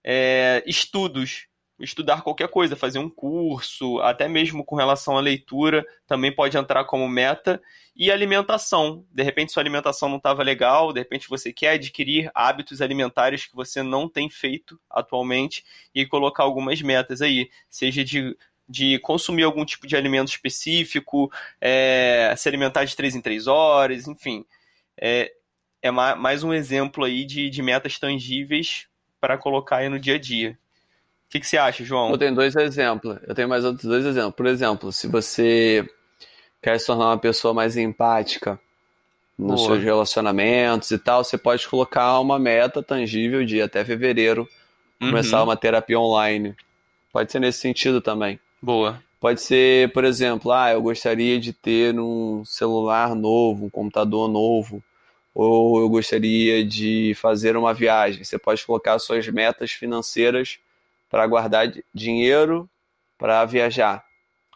É, 0.04 0.64
estudos 0.66 1.48
estudar 1.80 2.24
qualquer 2.24 2.48
coisa, 2.48 2.76
fazer 2.76 2.98
um 2.98 3.10
curso, 3.10 4.00
até 4.00 4.28
mesmo 4.28 4.66
com 4.66 4.76
relação 4.76 5.16
à 5.16 5.22
leitura, 5.22 5.86
também 6.08 6.34
pode 6.34 6.58
entrar 6.58 6.86
como 6.86 7.08
meta. 7.08 7.62
E 7.96 8.12
alimentação. 8.12 9.06
De 9.12 9.22
repente 9.22 9.52
sua 9.52 9.62
alimentação 9.62 10.10
não 10.10 10.18
estava 10.18 10.42
legal, 10.42 10.92
de 10.92 11.02
repente 11.02 11.30
você 11.30 11.54
quer 11.54 11.74
adquirir 11.74 12.32
hábitos 12.34 12.82
alimentares 12.82 13.46
que 13.46 13.56
você 13.56 13.84
não 13.84 14.10
tem 14.10 14.30
feito 14.30 14.80
atualmente 14.90 15.64
e 15.94 16.04
colocar 16.04 16.42
algumas 16.42 16.82
metas 16.82 17.22
aí, 17.22 17.50
seja 17.70 18.04
de 18.04 18.36
de 18.68 18.98
consumir 19.00 19.44
algum 19.44 19.66
tipo 19.66 19.86
de 19.86 19.96
alimento 19.96 20.30
específico, 20.30 21.30
é, 21.60 22.34
se 22.38 22.48
alimentar 22.48 22.86
de 22.86 22.96
3 22.96 23.14
em 23.14 23.22
3 23.22 23.46
horas, 23.46 24.08
enfim. 24.08 24.46
É, 24.98 25.32
é 25.84 25.92
mais 25.92 26.44
um 26.44 26.54
exemplo 26.54 27.04
aí 27.04 27.26
de, 27.26 27.50
de 27.50 27.62
metas 27.62 28.00
tangíveis 28.00 28.88
para 29.22 29.38
colocar 29.38 29.78
aí 29.78 29.90
no 29.90 30.00
dia 30.00 30.16
a 30.16 30.20
dia 30.20 30.58
que, 31.34 31.40
que 31.40 31.48
você 31.48 31.58
acha, 31.58 31.84
João? 31.84 32.12
Eu 32.12 32.18
tenho 32.18 32.36
dois 32.36 32.56
exemplos. 32.56 33.18
Eu 33.28 33.34
tenho 33.34 33.50
mais 33.50 33.66
outros 33.66 33.86
dois 33.86 34.06
exemplos. 34.06 34.36
Por 34.36 34.46
exemplo, 34.46 34.92
se 34.92 35.08
você 35.08 35.84
quer 36.62 36.80
se 36.80 36.86
tornar 36.86 37.08
uma 37.08 37.18
pessoa 37.18 37.56
mais 37.56 37.76
empática 37.76 38.60
nos 39.36 39.62
Boa. 39.62 39.72
seus 39.72 39.84
relacionamentos 39.84 40.92
e 40.92 40.98
tal, 41.00 41.24
você 41.24 41.36
pode 41.36 41.68
colocar 41.68 42.20
uma 42.20 42.38
meta 42.38 42.84
tangível 42.84 43.44
de 43.44 43.60
até 43.64 43.84
fevereiro 43.84 44.48
começar 45.00 45.40
uhum. 45.40 45.46
uma 45.46 45.58
terapia 45.58 46.00
online. 46.00 46.56
Pode 47.12 47.32
ser 47.32 47.40
nesse 47.40 47.60
sentido 47.60 48.00
também. 48.00 48.40
Boa. 48.62 49.02
Pode 49.20 49.42
ser, 49.42 49.92
por 49.92 50.06
exemplo, 50.06 50.52
ah, 50.52 50.72
eu 50.72 50.84
gostaria 50.84 51.40
de 51.40 51.52
ter 51.52 52.00
um 52.00 52.46
celular 52.46 53.16
novo, 53.16 53.66
um 53.66 53.70
computador 53.72 54.30
novo, 54.30 54.84
ou 55.34 55.80
eu 55.80 55.90
gostaria 55.90 56.64
de 56.64 57.14
fazer 57.16 57.58
uma 57.58 57.74
viagem. 57.74 58.24
Você 58.24 58.38
pode 58.38 58.66
colocar 58.66 59.00
suas 59.00 59.28
metas 59.28 59.72
financeiras 59.72 60.60
para 61.10 61.26
guardar 61.26 61.72
dinheiro 61.94 62.70
para 63.18 63.46
viajar 63.46 64.04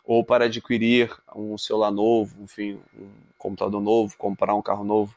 ou 0.04 0.24
para 0.24 0.46
adquirir 0.46 1.12
um 1.36 1.58
celular 1.58 1.92
novo, 1.92 2.36
enfim, 2.44 2.80
um 2.98 3.10
computador 3.38 3.82
novo, 3.82 4.16
comprar 4.18 4.54
um 4.56 4.62
carro 4.62 4.84
novo. 4.84 5.16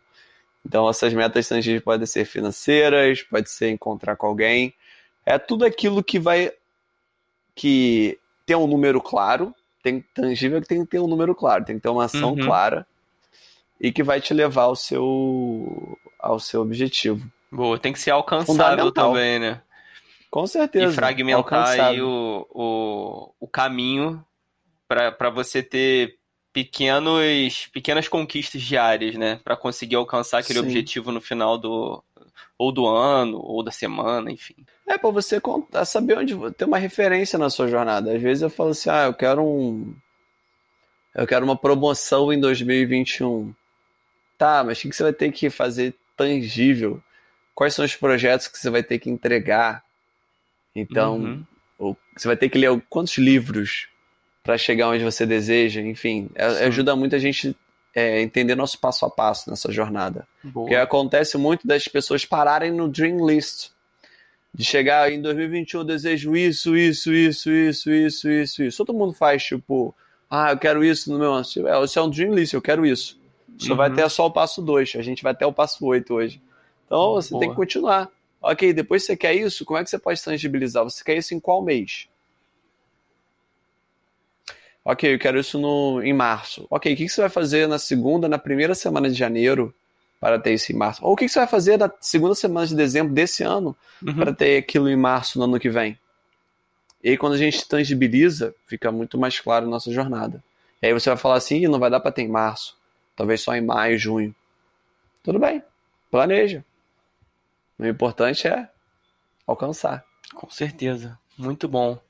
Então 0.65 0.89
essas 0.89 1.13
metas 1.13 1.49
tangíveis 1.49 1.83
podem 1.83 2.07
ser 2.07 2.25
financeiras, 2.25 3.23
pode 3.23 3.51
ser 3.51 3.71
encontrar 3.71 4.17
com 4.17 4.27
alguém, 4.27 4.75
é 5.25 5.39
tudo 5.39 5.65
aquilo 5.65 6.03
que 6.03 6.19
vai 6.19 6.53
que 7.55 8.19
tem 8.47 8.57
um 8.57 8.67
número 8.67 9.01
claro, 9.01 9.55
tem 9.83 10.01
tangível 10.15 10.61
que 10.61 10.69
tem 10.69 10.85
que 10.85 10.91
ter 10.91 10.99
um 10.99 11.07
número 11.07 11.35
claro, 11.35 11.65
tem 11.65 11.77
que 11.77 11.83
ter 11.83 11.89
uma 11.89 12.05
ação 12.05 12.31
uhum. 12.31 12.45
clara 12.45 12.87
e 13.81 13.91
que 13.91 14.03
vai 14.03 14.21
te 14.21 14.35
levar 14.35 14.65
ao 14.65 14.77
seu 14.77 15.99
ao 16.19 16.39
seu 16.39 16.61
objetivo. 16.61 17.27
Boa, 17.51 17.79
tem 17.79 17.93
que 17.93 17.99
ser 17.99 18.11
alcançável 18.11 18.93
também, 18.93 19.39
né? 19.39 19.63
Com 20.31 20.47
certeza. 20.47 20.93
E 20.93 20.95
fragmentar 20.95 21.69
aí 21.69 22.01
o, 22.01 22.47
o, 22.51 23.35
o 23.41 23.49
caminho 23.49 24.25
para 24.87 25.31
você 25.31 25.63
ter 25.63 26.19
pequenos, 26.53 27.69
pequenas 27.73 28.07
conquistas 28.07 28.63
diárias, 28.63 29.17
né? 29.17 29.41
Para 29.43 29.57
conseguir 29.57 29.97
alcançar 29.97 30.39
aquele 30.39 30.59
Sim. 30.61 30.65
objetivo 30.67 31.11
no 31.11 31.21
final 31.21 31.59
do 31.59 32.03
ou 32.57 32.71
do 32.71 32.87
ano 32.87 33.39
ou 33.39 33.63
da 33.63 33.71
semana, 33.71 34.31
enfim. 34.31 34.55
É 34.87 34.99
para 34.99 35.11
você 35.11 35.41
contar, 35.41 35.85
saber 35.85 36.19
onde 36.19 36.37
ter 36.53 36.65
uma 36.65 36.79
referência 36.79 37.39
na 37.39 37.49
sua 37.51 37.69
jornada. 37.69 38.15
Às 38.15 38.23
vezes 38.23 38.43
eu 38.43 38.51
falo 38.51 38.71
assim: 38.71 38.91
"Ah, 38.91 39.05
eu 39.07 39.15
quero 39.15 39.43
um 39.43 39.95
eu 41.15 41.27
quero 41.27 41.45
uma 41.45 41.57
promoção 41.57 42.33
em 42.33 42.39
2021". 42.39 43.53
Tá, 44.41 44.65
mas 44.65 44.79
o 44.79 44.89
que 44.89 44.97
você 44.97 45.03
vai 45.03 45.13
ter 45.13 45.31
que 45.31 45.51
fazer 45.51 45.95
tangível? 46.17 47.03
Quais 47.55 47.75
são 47.75 47.85
os 47.85 47.95
projetos 47.95 48.49
que 48.49 48.57
você 48.57 48.71
vai 48.71 48.83
ter 48.83 48.99
que 48.99 49.11
entregar? 49.11 49.85
Então, 50.75 51.45
uhum. 51.79 51.97
você 52.17 52.27
vai 52.27 52.39
ter 52.39 52.49
que 52.49 52.57
ler 52.57 52.83
quantos 52.89 53.19
livros 53.19 53.89
para 54.43 54.57
chegar 54.57 54.89
onde 54.89 55.05
você 55.05 55.27
deseja, 55.27 55.83
enfim, 55.83 56.31
é, 56.35 56.47
ajuda 56.65 56.97
muito 56.97 57.15
a 57.15 57.19
gente 57.19 57.55
é, 57.95 58.23
entender 58.23 58.55
nosso 58.55 58.79
passo 58.79 59.05
a 59.05 59.11
passo 59.11 59.51
nessa 59.51 59.71
jornada. 59.71 60.27
Boa. 60.43 60.65
Porque 60.65 60.75
acontece 60.75 61.37
muito 61.37 61.67
das 61.67 61.87
pessoas 61.87 62.25
pararem 62.25 62.73
no 62.73 62.89
dream 62.89 63.27
list. 63.27 63.73
De 64.55 64.65
chegar 64.65 65.13
em 65.13 65.21
2021, 65.21 65.81
eu 65.81 65.85
desejo 65.85 66.35
isso, 66.35 66.75
isso, 66.75 67.13
isso, 67.13 67.51
isso, 67.53 67.91
isso, 67.91 68.31
isso, 68.31 68.63
isso. 68.63 68.85
Todo 68.87 68.97
mundo 68.97 69.13
faz, 69.13 69.45
tipo, 69.45 69.95
ah, 70.31 70.53
eu 70.53 70.57
quero 70.57 70.83
isso 70.83 71.13
no 71.13 71.19
meu. 71.19 71.37
É, 71.37 71.85
isso 71.85 71.99
é 71.99 72.03
um 72.03 72.09
dream 72.09 72.35
list, 72.35 72.55
eu 72.55 72.63
quero 72.63 72.87
isso. 72.87 73.20
Só 73.61 73.73
uhum. 73.73 73.77
vai 73.77 73.91
até 73.91 74.09
só 74.09 74.27
o 74.27 74.31
passo 74.31 74.63
2, 74.63 74.95
a 74.97 75.03
gente 75.03 75.23
vai 75.23 75.33
até 75.33 75.45
o 75.45 75.53
passo 75.53 75.85
8 75.85 76.15
hoje. 76.15 76.43
Então 76.87 77.13
você 77.13 77.31
Boa. 77.31 77.41
tem 77.41 77.51
que 77.51 77.57
continuar. 77.57 78.09
Ok, 78.41 78.73
depois 78.73 79.05
você 79.05 79.15
quer 79.15 79.35
isso, 79.35 79.67
como 79.67 79.79
é 79.79 79.85
que 79.85 79.91
você 79.91 79.99
pode 79.99 80.23
tangibilizar? 80.25 80.83
Você 80.83 81.05
quer 81.05 81.17
isso 81.19 81.35
em 81.35 81.39
qual 81.39 81.63
mês? 81.63 82.09
Ok, 84.83 85.13
eu 85.13 85.19
quero 85.19 85.39
isso 85.39 85.59
no, 85.59 86.03
em 86.03 86.15
março. 86.15 86.67
Ok, 86.71 86.91
o 86.91 86.97
que 86.97 87.07
você 87.07 87.21
vai 87.21 87.29
fazer 87.29 87.69
na 87.69 87.79
segunda, 87.79 88.29
na 88.31 88.39
primeira 88.39 88.75
semana 88.75 89.11
de 89.11 89.15
janeiro 89.15 89.75
para 90.19 90.39
ter 90.39 90.55
isso 90.55 90.73
em 90.73 90.75
março? 90.75 91.05
Ou 91.05 91.13
o 91.13 91.17
que 91.17 91.29
você 91.29 91.39
vai 91.39 91.47
fazer 91.47 91.79
na 91.79 91.93
segunda 92.01 92.35
semana 92.35 92.67
de 92.67 92.75
dezembro 92.75 93.13
desse 93.13 93.43
ano 93.43 93.77
uhum. 94.03 94.15
para 94.15 94.33
ter 94.33 94.57
aquilo 94.57 94.89
em 94.89 94.97
março 94.97 95.39
no 95.39 95.45
ano 95.45 95.61
que 95.61 95.69
vem? 95.69 95.99
E 97.05 97.11
aí, 97.11 97.19
quando 97.19 97.35
a 97.35 97.39
gente 97.39 97.69
tangibiliza, 97.69 98.55
fica 98.67 98.91
muito 98.91 99.19
mais 99.19 99.39
claro 99.39 99.67
a 99.67 99.69
nossa 99.69 99.93
jornada. 99.93 100.43
E 100.81 100.87
aí 100.87 100.93
você 100.95 101.11
vai 101.11 101.19
falar 101.19 101.37
assim, 101.37 101.67
não 101.69 101.79
vai 101.79 101.91
dar 101.91 102.01
para 102.01 102.11
ter 102.11 102.23
em 102.23 102.29
março, 102.29 102.77
talvez 103.17 103.41
só 103.41 103.55
em 103.55 103.61
maio, 103.61 103.99
junho. 103.99 104.35
Tudo 105.23 105.39
bem, 105.39 105.63
planeja. 106.11 106.65
O 107.79 107.87
importante 107.87 108.47
é 108.47 108.69
alcançar. 109.47 110.05
Com 110.35 110.49
certeza, 110.51 111.19
muito 111.37 111.69
bom. 111.69 112.01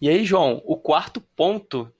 E 0.00 0.08
aí, 0.08 0.24
João, 0.24 0.62
o 0.64 0.76
quarto 0.76 1.20
ponto, 1.20 1.92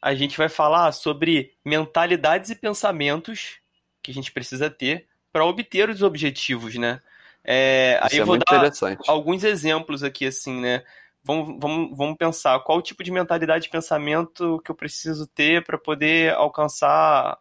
a 0.00 0.14
gente 0.14 0.36
vai 0.36 0.48
falar 0.48 0.92
sobre 0.92 1.54
mentalidades 1.64 2.50
e 2.50 2.56
pensamentos 2.56 3.58
que 4.02 4.10
a 4.10 4.14
gente 4.14 4.32
precisa 4.32 4.70
ter 4.70 5.06
para 5.32 5.44
obter 5.44 5.88
os 5.90 6.02
objetivos, 6.02 6.74
né? 6.76 7.00
É, 7.44 7.98
aí 8.02 8.08
Isso 8.08 8.16
eu 8.16 8.22
é 8.22 8.26
vou 8.26 8.34
muito 8.36 8.44
dar 8.50 8.56
interessante. 8.56 9.08
alguns 9.08 9.44
exemplos 9.44 10.02
aqui, 10.02 10.26
assim, 10.26 10.60
né? 10.60 10.82
Vamos, 11.22 11.58
vamos, 11.60 11.96
vamos 11.96 12.16
pensar 12.16 12.58
qual 12.60 12.78
o 12.78 12.82
tipo 12.82 13.02
de 13.04 13.10
mentalidade 13.10 13.66
e 13.66 13.70
pensamento 13.70 14.60
que 14.64 14.70
eu 14.70 14.74
preciso 14.74 15.26
ter 15.26 15.64
para 15.64 15.76
poder 15.76 16.34
alcançar 16.34 17.38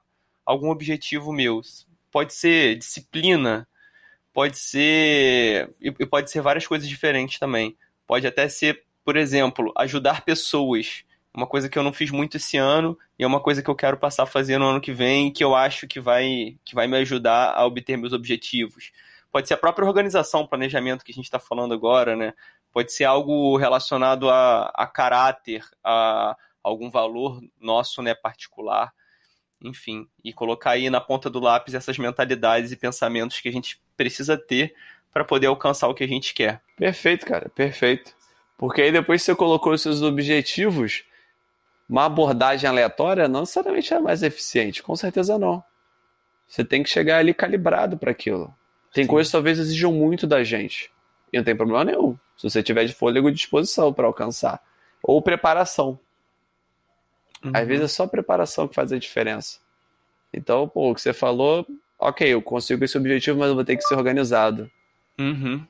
algum 0.47 0.69
objetivo 0.69 1.33
meu. 1.33 1.61
Pode 2.09 2.33
ser 2.33 2.77
disciplina, 2.77 3.67
pode 4.33 4.57
ser. 4.57 5.75
E 5.81 5.91
pode 6.05 6.31
ser 6.31 6.41
várias 6.41 6.65
coisas 6.65 6.87
diferentes 6.87 7.37
também. 7.37 7.75
Pode 8.07 8.25
até 8.25 8.47
ser, 8.47 8.85
por 9.03 9.17
exemplo, 9.17 9.73
ajudar 9.77 10.23
pessoas. 10.23 11.03
Uma 11.33 11.45
coisa 11.45 11.69
que 11.69 11.77
eu 11.77 11.83
não 11.83 11.93
fiz 11.93 12.09
muito 12.09 12.37
esse 12.37 12.57
ano 12.57 12.97
e 13.19 13.23
é 13.23 13.27
uma 13.27 13.39
coisa 13.39 13.61
que 13.61 13.69
eu 13.69 13.75
quero 13.75 13.97
passar 13.97 14.23
a 14.23 14.27
fazer 14.27 14.57
no 14.57 14.65
ano 14.65 14.81
que 14.81 14.91
vem 14.91 15.31
que 15.31 15.43
eu 15.43 15.53
acho 15.53 15.85
que 15.85 15.99
vai, 15.99 16.57
que 16.65 16.73
vai 16.73 16.87
me 16.87 16.97
ajudar 16.97 17.53
a 17.53 17.63
obter 17.63 17.95
meus 17.95 18.13
objetivos. 18.13 18.91
Pode 19.31 19.47
ser 19.47 19.53
a 19.53 19.57
própria 19.57 19.85
organização, 19.85 20.47
planejamento 20.47 21.03
que 21.05 21.11
a 21.11 21.13
gente 21.13 21.25
está 21.25 21.37
falando 21.37 21.73
agora, 21.75 22.15
né? 22.15 22.33
Pode 22.71 22.91
ser 22.91 23.03
algo 23.03 23.55
relacionado 23.57 24.29
a, 24.29 24.71
a 24.73 24.87
caráter, 24.87 25.63
a 25.83 26.35
algum 26.63 26.89
valor 26.89 27.39
nosso, 27.59 28.01
né, 28.01 28.15
particular. 28.15 28.91
Enfim, 29.61 30.07
e 30.23 30.31
colocar 30.31 30.71
aí 30.71 30.89
na 30.89 31.01
ponta 31.01 31.29
do 31.29 31.39
lápis 31.39 31.73
essas 31.73 31.97
mentalidades 31.97 32.71
e 32.71 32.75
pensamentos 32.75 33.39
que 33.39 33.49
a 33.49 33.51
gente 33.51 33.79
precisa 33.95 34.37
ter 34.37 34.75
para 35.11 35.25
poder 35.25 35.47
alcançar 35.47 35.87
o 35.87 35.95
que 35.95 36.03
a 36.03 36.07
gente 36.07 36.33
quer. 36.33 36.61
Perfeito, 36.75 37.25
cara, 37.25 37.49
perfeito. 37.49 38.15
Porque 38.57 38.81
aí 38.81 38.91
depois 38.91 39.21
que 39.21 39.25
você 39.25 39.35
colocou 39.35 39.73
os 39.73 39.81
seus 39.81 40.01
objetivos, 40.01 41.03
uma 41.89 42.05
abordagem 42.05 42.69
aleatória 42.69 43.27
não 43.27 43.41
necessariamente 43.41 43.93
é 43.93 43.99
mais 43.99 44.21
eficiente, 44.23 44.83
com 44.83 44.95
certeza 44.95 45.39
não. 45.39 45.63
Você 46.47 46.63
tem 46.63 46.83
que 46.83 46.89
chegar 46.89 47.17
ali 47.17 47.33
calibrado 47.33 47.97
para 47.97 48.11
aquilo. 48.11 48.53
Tem 48.93 49.03
Sim. 49.03 49.09
coisas 49.09 49.29
que 49.29 49.33
talvez 49.33 49.59
exijam 49.59 49.91
muito 49.91 50.25
da 50.25 50.43
gente. 50.43 50.91
E 51.31 51.37
não 51.37 51.43
tem 51.43 51.55
problema 51.55 51.83
nenhum. 51.83 52.17
Se 52.37 52.49
você 52.49 52.63
tiver 52.63 52.85
de 52.85 52.93
fôlego 52.93 53.29
e 53.29 53.33
disposição 53.33 53.91
para 53.91 54.07
alcançar. 54.07 54.61
Ou 55.03 55.21
preparação. 55.21 55.99
Às 57.53 57.61
Uhum. 57.61 57.67
vezes 57.67 57.85
é 57.85 57.87
só 57.87 58.07
preparação 58.07 58.67
que 58.67 58.75
faz 58.75 58.91
a 58.91 58.97
diferença. 58.97 59.59
Então, 60.33 60.67
pô, 60.67 60.91
o 60.91 60.95
que 60.95 61.01
você 61.01 61.13
falou, 61.13 61.65
ok, 61.99 62.27
eu 62.27 62.41
consigo 62.41 62.83
esse 62.83 62.97
objetivo, 62.97 63.39
mas 63.39 63.49
eu 63.49 63.55
vou 63.55 63.63
ter 63.63 63.75
que 63.77 63.83
ser 63.83 63.95
organizado. 63.95 64.69
Uhum. 65.19 65.65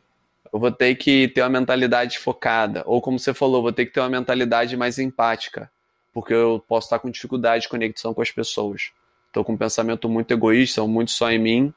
Eu 0.52 0.60
vou 0.60 0.72
ter 0.72 0.96
que 0.96 1.28
ter 1.30 1.42
uma 1.42 1.50
mentalidade 1.50 2.20
focada. 2.20 2.84
Ou 2.86 3.02
como 3.02 3.20
você 3.20 3.34
falou, 3.34 3.58
eu 3.58 3.62
vou 3.64 3.74
ter 3.74 3.86
que 3.86 3.92
ter 3.94 4.00
uma 4.00 4.10
mentalidade 4.10 4.76
mais 4.78 4.98
empática. 4.98 5.70
Porque 6.14 6.34
eu 6.34 6.64
posso 6.68 6.88
estar 6.88 7.00
com 7.00 7.10
dificuldade 7.10 7.64
de 7.64 7.70
conexão 7.70 8.14
com 8.14 8.22
as 8.22 8.32
pessoas. 8.32 8.92
Estou 9.28 9.44
com 9.44 9.54
um 9.54 9.58
pensamento 9.58 10.10
muito 10.10 10.32
egoísta, 10.32 10.86
muito 10.88 11.12
só 11.12 11.30
em 11.30 11.38
mim, 11.38 11.74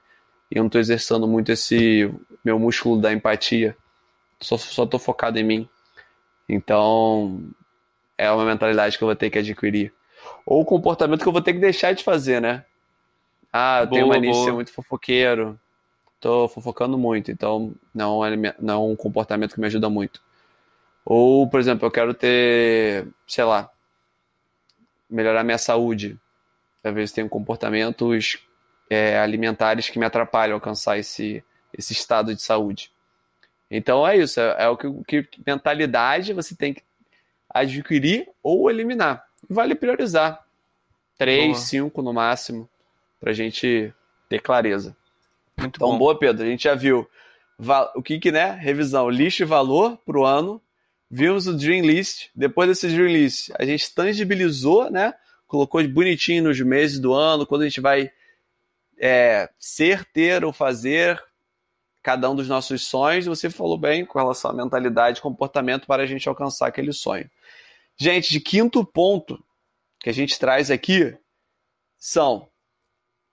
e 0.50 0.57
eu 0.57 0.62
não 0.62 0.69
estou 0.69 0.80
exercendo 0.80 1.26
muito 1.28 1.52
esse 1.52 2.11
meu 2.45 2.59
músculo 2.59 2.99
da 3.00 3.12
empatia. 3.12 3.76
Só, 4.40 4.57
só 4.57 4.87
tô 4.87 4.99
focado 4.99 5.38
em 5.38 5.45
mim. 5.45 5.69
Então, 6.49 7.42
é 8.21 8.31
uma 8.31 8.45
mentalidade 8.45 8.99
que 8.99 9.03
eu 9.03 9.09
vou 9.09 9.17
ter 9.17 9.31
que 9.31 9.39
adquirir. 9.39 9.95
Ou 10.45 10.61
o 10.61 10.65
comportamento 10.65 11.23
que 11.23 11.29
eu 11.29 11.33
vou 11.33 11.41
ter 11.41 11.55
que 11.55 11.59
deixar 11.59 11.95
de 11.95 12.05
fazer, 12.05 12.39
né? 12.39 12.67
Ah, 13.50 13.81
eu 13.81 13.87
tenho 13.87 14.05
Boa, 14.05 14.17
mania 14.17 14.31
de 14.31 14.45
ser 14.45 14.53
muito 14.53 14.71
fofoqueiro. 14.71 15.59
Tô 16.21 16.47
fofocando 16.47 16.99
muito, 16.99 17.33
então 17.33 17.73
não 17.95 18.23
é, 18.23 18.37
não 18.61 18.75
é 18.75 18.93
um 18.93 18.95
comportamento 18.95 19.55
que 19.55 19.61
me 19.61 19.67
ajuda 19.67 19.89
muito. 19.89 20.21
Ou, 21.03 21.49
por 21.49 21.59
exemplo, 21.59 21.87
eu 21.87 21.91
quero 21.91 22.12
ter, 22.12 23.09
sei 23.27 23.45
lá, 23.45 23.71
melhorar 25.09 25.42
minha 25.42 25.57
saúde. 25.57 26.18
Às 26.85 26.92
vezes 26.92 27.12
tenho 27.12 27.29
comportamentos 27.29 28.38
é, 28.90 29.18
alimentares 29.18 29.88
que 29.88 29.99
me 29.99 30.05
atrapalham 30.05 30.57
a 30.57 30.59
alcançar 30.59 30.99
esse, 30.99 31.42
esse 31.73 31.94
estado 31.94 32.35
de 32.35 32.42
saúde. 32.42 32.92
Então 33.71 34.07
é 34.07 34.18
isso, 34.18 34.38
é, 34.40 34.64
é 34.64 34.68
o 34.68 34.77
que, 34.77 35.23
que 35.23 35.40
mentalidade 35.47 36.35
você 36.35 36.55
tem 36.55 36.75
que 36.75 36.83
adquirir 37.51 38.29
ou 38.43 38.71
eliminar. 38.71 39.25
Vale 39.49 39.75
priorizar. 39.75 40.45
Três, 41.19 41.59
cinco 41.59 42.01
no 42.01 42.13
máximo, 42.13 42.69
pra 43.19 43.33
gente 43.33 43.93
ter 44.29 44.41
clareza. 44.41 44.97
Muito 45.59 45.77
Então, 45.77 45.91
bom. 45.91 45.99
boa, 45.99 46.19
Pedro. 46.19 46.45
A 46.45 46.49
gente 46.49 46.65
já 46.65 46.75
viu 46.75 47.07
o 47.95 48.03
que 48.03 48.19
que, 48.19 48.33
né? 48.33 48.53
Revisão, 48.53 49.11
lista 49.11 49.43
e 49.43 49.47
valor 49.47 49.99
pro 50.07 50.25
ano. 50.25 50.61
Vimos 51.11 51.47
o 51.47 51.57
Dream 51.57 51.85
List. 51.85 52.29
Depois 52.35 52.69
desse 52.69 52.89
Dream 52.89 53.09
List, 53.09 53.51
a 53.59 53.65
gente 53.65 53.93
tangibilizou, 53.93 54.91
né? 54.91 55.13
Colocou 55.47 55.87
bonitinho 55.89 56.45
nos 56.45 56.61
meses 56.61 56.99
do 56.99 57.13
ano, 57.13 57.45
quando 57.45 57.63
a 57.63 57.65
gente 57.65 57.81
vai 57.81 58.11
é, 58.99 59.51
ser, 59.59 60.05
ter 60.05 60.45
ou 60.45 60.53
fazer 60.53 61.21
cada 62.03 62.31
um 62.31 62.35
dos 62.35 62.49
nossos 62.49 62.87
sonhos. 62.87 63.27
Você 63.27 63.51
falou 63.51 63.79
bem 63.79 64.05
com 64.05 64.19
relação 64.19 64.51
à 64.51 64.55
mentalidade 64.55 65.19
e 65.19 65.23
comportamento 65.23 65.87
para 65.87 66.03
a 66.03 66.07
gente 66.07 66.29
alcançar 66.29 66.67
aquele 66.67 66.93
sonho. 66.93 67.31
Gente, 67.97 68.31
de 68.31 68.41
quinto 68.41 68.85
ponto 68.85 69.43
que 69.99 70.09
a 70.09 70.15
gente 70.15 70.39
traz 70.39 70.71
aqui 70.71 71.17
são 71.99 72.51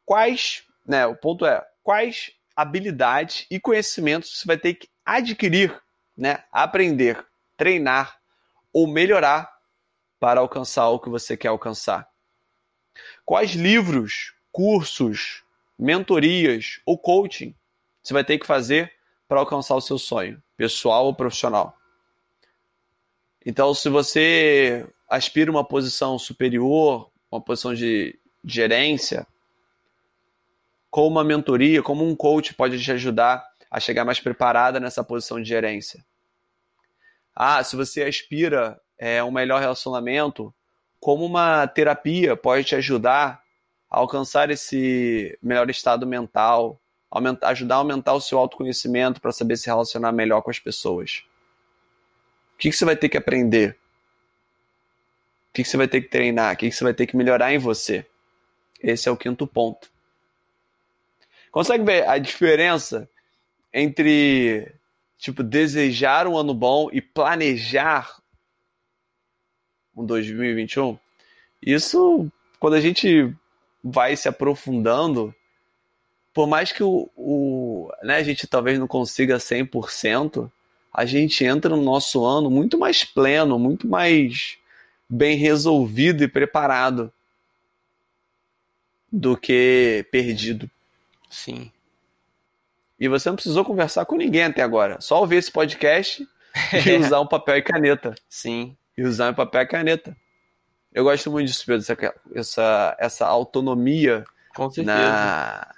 quais, 0.06 0.64
né? 0.86 1.06
O 1.06 1.16
ponto 1.16 1.46
é 1.46 1.66
quais 1.82 2.32
habilidades 2.56 3.46
e 3.50 3.60
conhecimentos 3.60 4.38
você 4.38 4.46
vai 4.46 4.58
ter 4.58 4.74
que 4.74 4.90
adquirir, 5.06 5.82
né? 6.16 6.44
Aprender, 6.52 7.26
treinar 7.56 8.20
ou 8.74 8.88
melhorar 8.88 9.50
para 10.20 10.42
alcançar 10.42 10.90
o 10.90 11.00
que 11.00 11.10
você 11.10 11.38
quer 11.38 11.48
alcançar. 11.48 12.10
Quais 13.24 13.52
livros, 13.52 14.34
cursos, 14.52 15.44
mentorias 15.78 16.82
ou 16.86 16.98
coaching 16.98 17.56
você 18.08 18.13
vai 18.13 18.24
ter 18.24 18.38
que 18.38 18.48
fazer 18.48 18.93
para 19.28 19.41
alcançar 19.41 19.76
o 19.76 19.82
seu 19.82 20.00
sonho, 20.00 20.41
pessoal 20.56 21.08
ou 21.08 21.13
profissional? 21.13 21.78
Então, 23.46 23.74
se 23.74 23.89
você 23.89 24.88
aspira 25.10 25.52
uma 25.52 25.67
posição 25.67 26.17
superior, 26.17 27.12
uma 27.30 27.41
posição 27.41 27.74
de 27.76 28.17
gerência, 28.46 29.28
como 30.89 31.08
uma 31.08 31.24
mentoria, 31.24 31.84
como 31.84 32.08
um 32.08 32.15
coach 32.15 32.54
pode 32.54 32.82
te 32.82 32.89
ajudar 32.93 33.46
a 33.70 33.78
chegar 33.78 34.06
mais 34.06 34.22
preparada 34.22 34.80
nessa 34.80 35.04
posição 35.04 35.41
de 35.41 35.50
gerência. 35.50 36.02
Ah, 37.36 37.62
se 37.62 37.76
você 37.76 38.04
aspira 38.04 38.80
é, 38.98 39.22
um 39.22 39.32
melhor 39.32 39.60
relacionamento, 39.60 40.56
como 40.98 41.26
uma 41.26 41.67
terapia 41.67 42.38
pode 42.38 42.63
te 42.63 42.76
ajudar 42.76 43.43
a 43.89 43.98
alcançar 44.00 44.50
esse 44.50 45.38
melhor 45.43 45.70
estado 45.70 46.08
mental, 46.08 46.82
aumentar, 47.10 47.50
ajudar 47.50 47.76
a 47.76 47.78
aumentar 47.80 48.13
o 48.13 48.22
seu 48.22 48.38
autoconhecimento 48.38 49.22
para 49.22 49.32
saber 49.32 49.58
se 49.58 49.67
relacionar 49.67 50.12
melhor 50.12 50.41
com 50.41 50.50
as 50.50 50.60
pessoas. 50.60 51.24
O 52.56 52.58
que, 52.58 52.70
que 52.70 52.76
você 52.76 52.86
vai 52.86 52.96
ter 52.96 53.10
que 53.10 53.17
aprender? 53.17 53.78
O 55.50 55.54
que, 55.54 55.63
que 55.63 55.70
você 55.70 55.78
vai 55.78 55.88
ter 55.88 56.02
que 56.02 56.10
treinar? 56.10 56.54
O 56.54 56.58
que, 56.58 56.70
que 56.70 56.76
você 56.76 56.84
vai 56.84 56.93
ter 56.93 57.08
que 57.08 57.15
melhorar 57.15 57.54
em 57.54 57.58
você? 57.58 58.06
Esse 58.82 59.10
é 59.10 59.12
o 59.12 59.17
quinto 59.17 59.48
ponto. 59.48 59.91
Consegue 61.52 61.84
ver 61.84 62.08
a 62.08 62.17
diferença 62.17 63.10
entre 63.74 64.72
tipo 65.17 65.41
desejar 65.41 66.28
um 66.28 66.38
ano 66.38 66.54
bom 66.54 66.89
e 66.91 67.02
planejar 67.02 68.22
um 69.96 70.06
2021? 70.06 70.98
Isso 71.62 72.32
quando 72.60 72.76
a 72.76 72.82
gente 72.82 73.34
vai 73.84 74.15
se 74.15 74.28
aprofundando, 74.28 75.34
por 76.38 76.45
mais 76.45 76.71
que 76.71 76.84
o, 76.84 77.10
o 77.17 77.91
né, 78.04 78.17
a 78.17 78.21
gente 78.21 78.45
talvez 78.45 78.78
não 78.78 78.86
consiga 78.86 79.38
100%, 79.38 80.52
a 80.93 81.04
gente 81.04 81.43
entra 81.43 81.76
no 81.76 81.82
nosso 81.82 82.23
ano 82.23 82.47
muito 82.47 82.78
mais 82.78 83.04
pleno, 83.04 83.58
muito 83.58 83.88
mais 83.88 84.60
bem 85.10 85.36
resolvido 85.36 86.23
e 86.23 86.28
preparado 86.28 87.12
do 89.12 89.36
que 89.36 90.06
perdido. 90.12 90.69
Sim. 91.28 91.71
E 93.00 93.08
você 93.08 93.30
não 93.30 93.36
precisou 93.36 93.65
conversar 93.65 94.06
com 94.06 94.15
ninguém 94.15 94.43
até 94.43 94.62
agora. 94.62 95.02
Só 95.02 95.19
ouvir 95.19 95.38
esse 95.38 95.52
podcast 95.52 96.23
e 96.86 96.97
usar 96.97 97.19
um 97.19 97.28
papel 97.28 97.58
e 97.58 97.62
caneta. 97.63 98.13
Sim. 98.30 98.78
E 98.95 99.02
usar 99.02 99.32
um 99.32 99.34
papel 99.34 99.63
e 99.63 99.67
caneta. 99.67 100.15
Eu 100.93 101.04
gosto 101.04 101.32
muito 101.32 101.47
disso, 101.47 101.65
Pedro, 101.65 101.82
essa, 101.82 102.15
essa, 102.36 102.97
essa 103.00 103.26
autonomia 103.26 104.23
Com 104.54 104.69
certeza. 104.69 104.95
na, 104.95 105.77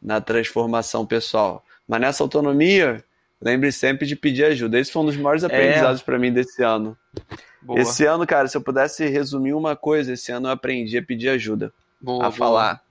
na 0.00 0.20
transformação 0.20 1.04
pessoal. 1.04 1.64
Mas 1.86 2.00
nessa 2.00 2.22
autonomia, 2.22 3.04
lembre 3.40 3.72
sempre 3.72 4.06
de 4.06 4.14
pedir 4.14 4.44
ajuda. 4.44 4.78
Esse 4.78 4.92
foi 4.92 5.02
um 5.02 5.06
dos 5.06 5.16
maiores 5.16 5.44
aprendizados 5.44 6.02
para 6.02 6.18
mim 6.18 6.32
desse 6.32 6.62
ano. 6.62 6.96
Boa. 7.60 7.80
Esse 7.80 8.04
ano, 8.04 8.26
cara, 8.26 8.46
se 8.48 8.56
eu 8.56 8.60
pudesse 8.60 9.06
resumir 9.06 9.52
uma 9.52 9.74
coisa, 9.74 10.12
esse 10.12 10.30
ano 10.30 10.48
eu 10.48 10.52
aprendi 10.52 10.96
a 10.96 11.02
pedir 11.02 11.28
ajuda. 11.28 11.72
Boa, 12.00 12.18
a 12.18 12.28
boa. 12.28 12.32
falar. 12.32 12.82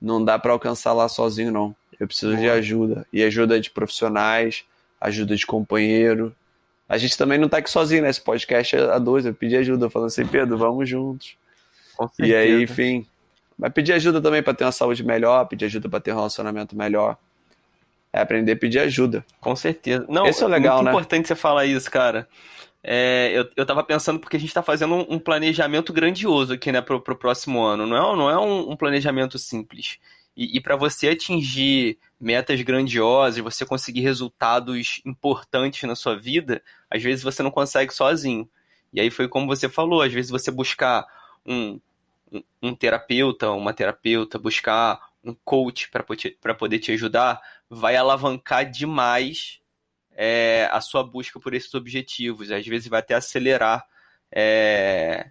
Não 0.00 0.24
dá 0.24 0.38
para 0.38 0.52
alcançar 0.52 0.92
lá 0.92 1.08
sozinho, 1.08 1.52
não. 1.52 1.76
Eu 2.00 2.06
preciso 2.06 2.36
de 2.36 2.48
ajuda. 2.48 3.06
E 3.12 3.22
ajuda 3.22 3.60
de 3.60 3.70
profissionais, 3.70 4.64
ajuda 5.00 5.36
de 5.36 5.46
companheiro. 5.46 6.34
A 6.88 6.98
gente 6.98 7.16
também 7.16 7.38
não 7.38 7.48
tá 7.48 7.58
aqui 7.58 7.70
sozinho, 7.70 8.02
né? 8.02 8.10
Esse 8.10 8.20
podcast 8.20 8.74
é 8.74 8.80
a 8.80 8.98
dois. 8.98 9.24
Eu 9.24 9.34
pedi 9.34 9.56
ajuda, 9.56 9.88
falando 9.88 10.08
assim, 10.08 10.26
Pedro, 10.26 10.58
vamos 10.58 10.88
juntos. 10.88 11.36
E 12.18 12.34
aí, 12.34 12.62
enfim. 12.62 13.06
Mas 13.62 13.72
pedir 13.72 13.92
ajuda 13.92 14.20
também 14.20 14.42
para 14.42 14.54
ter 14.54 14.64
uma 14.64 14.72
saúde 14.72 15.04
melhor, 15.04 15.46
pedir 15.46 15.66
ajuda 15.66 15.88
para 15.88 16.00
ter 16.00 16.10
um 16.10 16.16
relacionamento 16.16 16.74
melhor. 16.74 17.16
É 18.12 18.20
aprender 18.20 18.50
a 18.50 18.56
pedir 18.56 18.80
ajuda. 18.80 19.24
Com 19.40 19.54
certeza. 19.54 20.04
Não, 20.08 20.26
Esse 20.26 20.42
é 20.42 20.48
legal, 20.48 20.78
muito 20.78 20.86
né? 20.86 20.90
importante 20.90 21.28
você 21.28 21.36
falar 21.36 21.64
isso, 21.64 21.88
cara. 21.88 22.28
É, 22.82 23.30
eu, 23.32 23.48
eu 23.54 23.64
tava 23.64 23.84
pensando 23.84 24.18
porque 24.18 24.36
a 24.36 24.40
gente 24.40 24.52
tá 24.52 24.64
fazendo 24.64 24.96
um, 24.96 25.14
um 25.14 25.18
planejamento 25.20 25.92
grandioso 25.92 26.54
aqui, 26.54 26.72
né, 26.72 26.80
pro, 26.80 27.00
pro 27.00 27.14
próximo 27.14 27.62
ano. 27.62 27.86
Não 27.86 27.96
é, 27.96 28.16
não 28.16 28.30
é 28.30 28.36
um, 28.36 28.72
um 28.72 28.76
planejamento 28.76 29.38
simples. 29.38 30.00
E, 30.36 30.56
e 30.56 30.60
para 30.60 30.74
você 30.74 31.10
atingir 31.10 31.96
metas 32.20 32.60
grandiosas, 32.62 33.38
você 33.38 33.64
conseguir 33.64 34.00
resultados 34.00 35.00
importantes 35.06 35.84
na 35.84 35.94
sua 35.94 36.16
vida, 36.16 36.60
às 36.90 37.00
vezes 37.00 37.22
você 37.22 37.44
não 37.44 37.50
consegue 37.52 37.94
sozinho. 37.94 38.48
E 38.92 39.00
aí 39.00 39.08
foi 39.08 39.28
como 39.28 39.46
você 39.46 39.68
falou, 39.68 40.02
às 40.02 40.12
vezes 40.12 40.32
você 40.32 40.50
buscar 40.50 41.06
um, 41.46 41.78
um, 42.62 42.74
terapeuta, 42.74 43.50
uma 43.50 43.72
terapeuta, 43.72 44.38
buscar 44.38 45.00
um 45.24 45.34
coach 45.44 45.90
para 46.40 46.54
poder 46.54 46.78
te 46.78 46.92
ajudar, 46.92 47.40
vai 47.68 47.96
alavancar 47.96 48.68
demais 48.68 49.60
é, 50.12 50.68
a 50.72 50.80
sua 50.80 51.04
busca 51.04 51.38
por 51.40 51.54
esses 51.54 51.72
objetivos. 51.74 52.50
Às 52.50 52.66
vezes 52.66 52.88
vai 52.88 53.00
até 53.00 53.14
acelerar 53.14 53.86
é, 54.30 55.30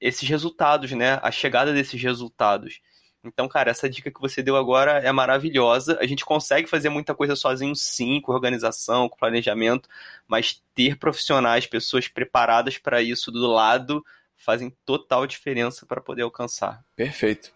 esses 0.00 0.28
resultados, 0.28 0.92
né? 0.92 1.18
A 1.22 1.30
chegada 1.30 1.72
desses 1.72 2.00
resultados. 2.00 2.80
Então, 3.26 3.48
cara, 3.48 3.70
essa 3.70 3.88
dica 3.88 4.10
que 4.10 4.20
você 4.20 4.42
deu 4.42 4.56
agora 4.56 4.98
é 5.00 5.10
maravilhosa. 5.10 5.98
A 6.00 6.06
gente 6.06 6.24
consegue 6.24 6.68
fazer 6.68 6.88
muita 6.88 7.14
coisa 7.14 7.34
sozinho, 7.34 7.74
sim, 7.74 8.20
com 8.20 8.32
organização, 8.32 9.08
com 9.08 9.16
planejamento, 9.16 9.88
mas 10.28 10.62
ter 10.74 10.96
profissionais, 10.96 11.66
pessoas 11.66 12.06
preparadas 12.06 12.78
para 12.78 13.02
isso 13.02 13.32
do 13.32 13.46
lado, 13.46 14.04
fazem 14.36 14.70
total 14.84 15.26
diferença 15.26 15.86
para 15.86 16.00
poder 16.00 16.22
alcançar. 16.22 16.84
Perfeito. 16.94 17.52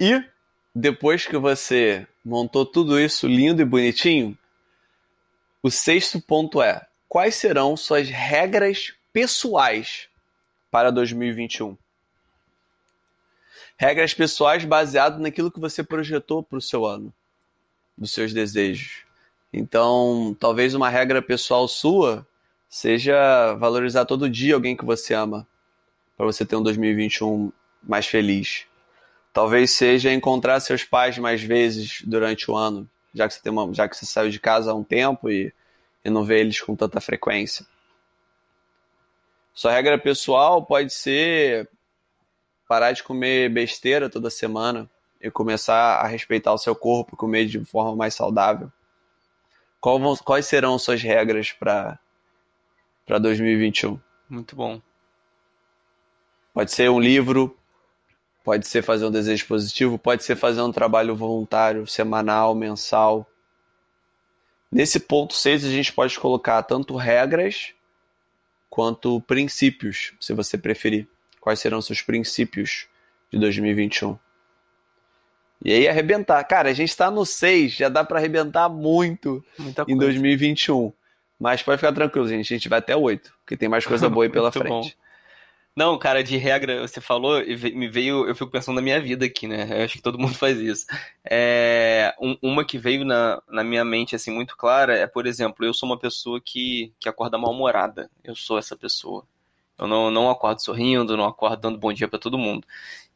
E 0.00 0.22
depois 0.74 1.26
que 1.26 1.38
você 1.38 2.06
montou 2.24 2.66
tudo 2.66 3.00
isso 3.00 3.26
lindo 3.26 3.62
e 3.62 3.64
bonitinho, 3.64 4.36
o 5.62 5.70
sexto 5.70 6.20
ponto 6.20 6.60
é: 6.60 6.86
quais 7.08 7.34
serão 7.34 7.76
suas 7.76 8.08
regras 8.08 8.92
pessoais 9.12 10.08
para 10.70 10.90
2021? 10.90 11.76
Regras 13.78 14.14
pessoais 14.14 14.64
baseadas 14.64 15.20
naquilo 15.20 15.50
que 15.50 15.60
você 15.60 15.82
projetou 15.82 16.42
para 16.42 16.58
o 16.58 16.62
seu 16.62 16.84
ano, 16.84 17.12
dos 17.96 18.12
seus 18.12 18.32
desejos. 18.32 19.04
Então, 19.52 20.36
talvez 20.38 20.74
uma 20.74 20.88
regra 20.88 21.22
pessoal 21.22 21.66
sua 21.66 22.26
seja 22.68 23.54
valorizar 23.54 24.04
todo 24.04 24.28
dia 24.28 24.54
alguém 24.54 24.76
que 24.76 24.84
você 24.84 25.14
ama, 25.14 25.46
para 26.16 26.26
você 26.26 26.44
ter 26.44 26.56
um 26.56 26.62
2021 26.62 27.52
mais 27.82 28.06
feliz. 28.06 28.66
Talvez 29.32 29.70
seja 29.72 30.12
encontrar 30.12 30.60
seus 30.60 30.82
pais 30.82 31.18
mais 31.18 31.42
vezes 31.42 32.02
durante 32.04 32.50
o 32.50 32.56
ano, 32.56 32.88
já 33.14 33.28
que 33.28 33.34
você, 33.34 33.42
tem 33.42 33.52
uma, 33.52 33.72
já 33.74 33.88
que 33.88 33.96
você 33.96 34.06
saiu 34.06 34.30
de 34.30 34.40
casa 34.40 34.70
há 34.70 34.74
um 34.74 34.82
tempo 34.82 35.30
e, 35.30 35.52
e 36.04 36.10
não 36.10 36.24
vê 36.24 36.40
eles 36.40 36.60
com 36.60 36.74
tanta 36.74 37.00
frequência. 37.00 37.66
Sua 39.52 39.72
regra 39.72 39.98
pessoal 39.98 40.64
pode 40.64 40.92
ser 40.92 41.68
parar 42.68 42.92
de 42.92 43.02
comer 43.02 43.50
besteira 43.50 44.10
toda 44.10 44.30
semana 44.30 44.90
e 45.20 45.30
começar 45.30 45.96
a 45.96 46.06
respeitar 46.06 46.52
o 46.52 46.58
seu 46.58 46.74
corpo, 46.74 47.16
comer 47.16 47.46
de 47.46 47.62
forma 47.64 47.94
mais 47.94 48.14
saudável. 48.14 48.70
Quais 50.24 50.46
serão 50.46 50.78
suas 50.78 51.02
regras 51.02 51.52
para 51.52 51.98
2021? 53.06 54.00
Muito 54.28 54.56
bom. 54.56 54.80
Pode 56.56 56.72
ser 56.72 56.90
um 56.90 56.98
livro, 56.98 57.54
Pode 58.46 58.64
ser 58.68 58.80
fazer 58.80 59.04
um 59.04 59.10
desejo 59.10 59.44
positivo, 59.44 59.98
pode 59.98 60.22
ser 60.22 60.36
fazer 60.36 60.62
um 60.62 60.70
trabalho 60.70 61.16
voluntário, 61.16 61.84
semanal, 61.84 62.54
mensal. 62.54 63.28
Nesse 64.70 65.00
ponto 65.00 65.34
6, 65.34 65.64
a 65.64 65.68
gente 65.68 65.92
pode 65.92 66.16
colocar 66.16 66.62
tanto 66.62 66.94
regras 66.94 67.74
quanto 68.70 69.20
princípios, 69.22 70.12
se 70.20 70.32
você 70.32 70.56
preferir. 70.56 71.08
Quais 71.40 71.58
serão 71.58 71.82
seus 71.82 72.02
princípios 72.02 72.86
de 73.32 73.38
2021? 73.40 74.16
E 75.64 75.72
aí 75.72 75.88
arrebentar. 75.88 76.44
Cara, 76.44 76.70
a 76.70 76.72
gente 76.72 76.90
está 76.90 77.10
no 77.10 77.26
6, 77.26 77.72
já 77.72 77.88
dá 77.88 78.04
para 78.04 78.20
arrebentar 78.20 78.68
muito 78.68 79.44
Muita 79.58 79.82
em 79.82 79.96
coisa. 79.96 80.00
2021. 80.02 80.92
Mas 81.38 81.64
pode 81.64 81.78
ficar 81.78 81.92
tranquilo, 81.92 82.28
gente. 82.28 82.54
A 82.54 82.56
gente 82.56 82.68
vai 82.68 82.78
até 82.78 82.94
8, 82.94 83.34
porque 83.40 83.56
tem 83.56 83.68
mais 83.68 83.84
coisa 83.84 84.06
boa 84.08 84.24
aí 84.24 84.30
pela 84.30 84.52
frente. 84.52 84.68
Bom. 84.68 85.05
Não, 85.76 85.98
cara, 85.98 86.24
de 86.24 86.38
regra, 86.38 86.80
você 86.80 87.02
falou, 87.02 87.38
me 87.44 87.86
veio, 87.86 88.26
eu 88.26 88.34
fico 88.34 88.50
pensando 88.50 88.76
na 88.76 88.82
minha 88.82 88.98
vida 88.98 89.26
aqui, 89.26 89.46
né? 89.46 89.68
Eu 89.78 89.84
acho 89.84 89.96
que 89.96 90.02
todo 90.02 90.18
mundo 90.18 90.32
faz 90.38 90.58
isso. 90.58 90.86
É, 91.22 92.14
um, 92.18 92.34
uma 92.40 92.64
que 92.64 92.78
veio 92.78 93.04
na, 93.04 93.42
na 93.46 93.62
minha 93.62 93.84
mente, 93.84 94.16
assim, 94.16 94.30
muito 94.32 94.56
clara 94.56 94.96
é, 94.96 95.06
por 95.06 95.26
exemplo, 95.26 95.66
eu 95.66 95.74
sou 95.74 95.86
uma 95.86 95.98
pessoa 95.98 96.40
que, 96.40 96.94
que 96.98 97.10
acorda 97.10 97.36
mal-humorada. 97.36 98.10
Eu 98.24 98.34
sou 98.34 98.58
essa 98.58 98.74
pessoa. 98.74 99.22
Eu 99.78 99.86
não, 99.86 100.10
não 100.10 100.30
acordo 100.30 100.62
sorrindo, 100.64 101.16
não 101.16 101.26
acordo 101.26 101.60
dando 101.60 101.78
bom 101.78 101.92
dia 101.92 102.08
para 102.08 102.18
todo 102.18 102.38
mundo. 102.38 102.66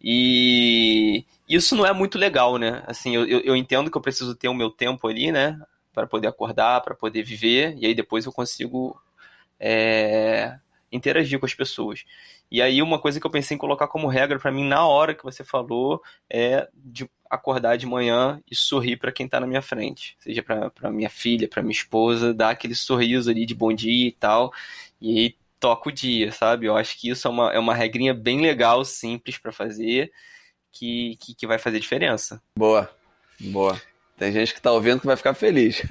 E 0.03 1.25
isso 1.49 1.75
não 1.75 1.87
é 1.87 1.93
muito 1.95 2.19
legal, 2.19 2.59
né? 2.59 2.83
Assim, 2.87 3.15
eu, 3.17 3.27
eu, 3.27 3.57
entendo 3.57 3.91
que 3.91 3.97
eu 3.97 4.03
preciso 4.03 4.35
ter 4.35 4.49
o 4.49 4.55
meu 4.55 4.71
tempo 4.71 5.09
ali, 5.09 5.33
né? 5.33 5.59
Para 5.95 6.07
poder 6.07 6.29
acordar, 6.29 6.83
para 6.83 6.95
poder 6.95 7.23
viver, 7.23 7.75
e 7.79 7.87
aí 7.87 7.95
depois 7.95 8.27
eu 8.27 8.33
consigo 8.33 9.01
é, 9.59 10.59
interagir 10.93 11.39
com 11.39 11.47
as 11.47 11.55
pessoas. 11.55 12.05
E 12.51 12.61
aí 12.61 12.83
uma 12.83 12.99
coisa 12.99 13.21
que 13.21 13.27
eu 13.27 13.31
pensei 13.31 13.55
em 13.55 13.59
colocar 13.59 13.87
como 13.87 14.09
regra 14.09 14.39
para 14.39 14.51
mim 14.51 14.65
na 14.65 14.87
hora 14.87 15.15
que 15.15 15.25
você 15.25 15.45
falou 15.45 16.03
é 16.29 16.69
de 16.75 17.09
acordar 17.29 17.77
de 17.77 17.87
manhã 17.87 18.43
e 18.51 18.57
sorrir 18.57 18.97
para 18.97 19.13
quem 19.13 19.27
está 19.27 19.39
na 19.39 19.47
minha 19.47 19.63
frente, 19.63 20.17
seja 20.19 20.43
para 20.43 20.91
minha 20.91 21.09
filha, 21.09 21.49
para 21.49 21.63
minha 21.63 21.73
esposa, 21.73 22.35
dar 22.35 22.51
aquele 22.51 22.75
sorriso 22.75 23.31
ali 23.31 23.47
de 23.47 23.55
bom 23.55 23.73
dia 23.73 24.09
e 24.09 24.13
tal, 24.13 24.53
e 25.01 25.19
aí 25.19 25.37
toca 25.61 25.91
o 25.91 25.93
dia, 25.93 26.33
sabe? 26.33 26.67
Eu 26.67 26.77
acho 26.77 26.99
que 26.99 27.09
isso 27.09 27.29
é 27.29 27.31
uma, 27.31 27.53
é 27.53 27.59
uma 27.59 27.75
regrinha 27.75 28.13
bem 28.13 28.41
legal, 28.41 28.85
simples 28.85 29.39
para 29.39 29.53
fazer, 29.53 30.11
que, 30.73 31.17
que, 31.21 31.35
que 31.35 31.47
vai 31.47 31.59
fazer 31.59 31.79
diferença. 31.79 32.43
Boa, 32.57 32.91
boa. 33.39 33.81
Tem 34.17 34.33
gente 34.33 34.53
que 34.53 34.61
tá 34.61 34.73
ouvindo 34.73 35.01
que 35.01 35.07
vai 35.07 35.17
ficar 35.17 35.35
feliz. 35.35 35.83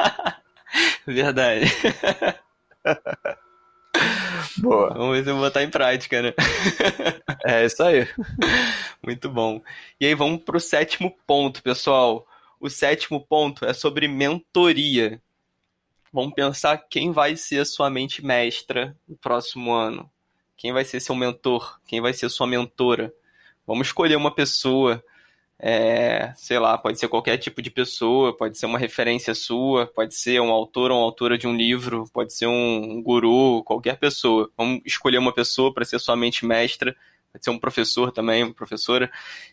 Verdade. 1.06 1.66
Boa. 4.56 4.94
Vamos 4.94 5.16
ver 5.16 5.24
se 5.24 5.30
eu 5.30 5.34
vou 5.34 5.44
botar 5.44 5.62
em 5.62 5.70
prática, 5.70 6.22
né? 6.22 6.34
É 7.44 7.64
isso 7.64 7.82
aí. 7.82 8.08
Muito 9.04 9.28
bom. 9.28 9.62
E 10.00 10.06
aí 10.06 10.14
vamos 10.14 10.42
para 10.42 10.56
o 10.56 10.60
sétimo 10.60 11.16
ponto, 11.26 11.62
pessoal. 11.62 12.26
O 12.60 12.68
sétimo 12.68 13.24
ponto 13.24 13.64
é 13.64 13.72
sobre 13.72 14.08
mentoria. 14.08 15.20
Vamos 16.12 16.34
pensar 16.34 16.78
quem 16.78 17.12
vai 17.12 17.36
ser 17.36 17.60
a 17.60 17.64
sua 17.64 17.90
mente 17.90 18.24
mestra 18.24 18.96
no 19.06 19.16
próximo 19.16 19.72
ano. 19.72 20.10
Quem 20.56 20.72
vai 20.72 20.84
ser 20.84 21.00
seu 21.00 21.14
mentor? 21.14 21.78
Quem 21.86 22.00
vai 22.00 22.12
ser 22.12 22.28
sua 22.28 22.46
mentora? 22.46 23.12
Vamos 23.66 23.88
escolher 23.88 24.16
uma 24.16 24.34
pessoa 24.34 25.02
é, 25.60 26.32
sei 26.36 26.58
lá, 26.58 26.78
pode 26.78 26.98
ser 27.00 27.08
qualquer 27.08 27.36
tipo 27.36 27.60
de 27.60 27.70
pessoa, 27.70 28.36
pode 28.36 28.56
ser 28.56 28.66
uma 28.66 28.78
referência 28.78 29.34
sua, 29.34 29.86
pode 29.86 30.14
ser 30.14 30.40
um 30.40 30.50
autor 30.50 30.90
ou 30.92 30.98
uma 30.98 31.04
autora 31.04 31.36
de 31.36 31.48
um 31.48 31.56
livro, 31.56 32.04
pode 32.12 32.32
ser 32.32 32.46
um, 32.46 33.02
guru, 33.02 33.64
qualquer 33.64 33.98
pessoa. 33.98 34.50
Vamos 34.56 34.80
escolher 34.86 35.18
uma 35.18 35.32
pessoa 35.34 35.74
para 35.74 35.84
ser 35.84 35.98
sua 35.98 36.16
mente 36.16 36.46
mestra, 36.46 36.96
pode 37.32 37.44
ser 37.44 37.50
um 37.50 37.58
professor 37.58 38.12
também, 38.12 38.44
uma 38.44 38.54
professora, 38.54 39.10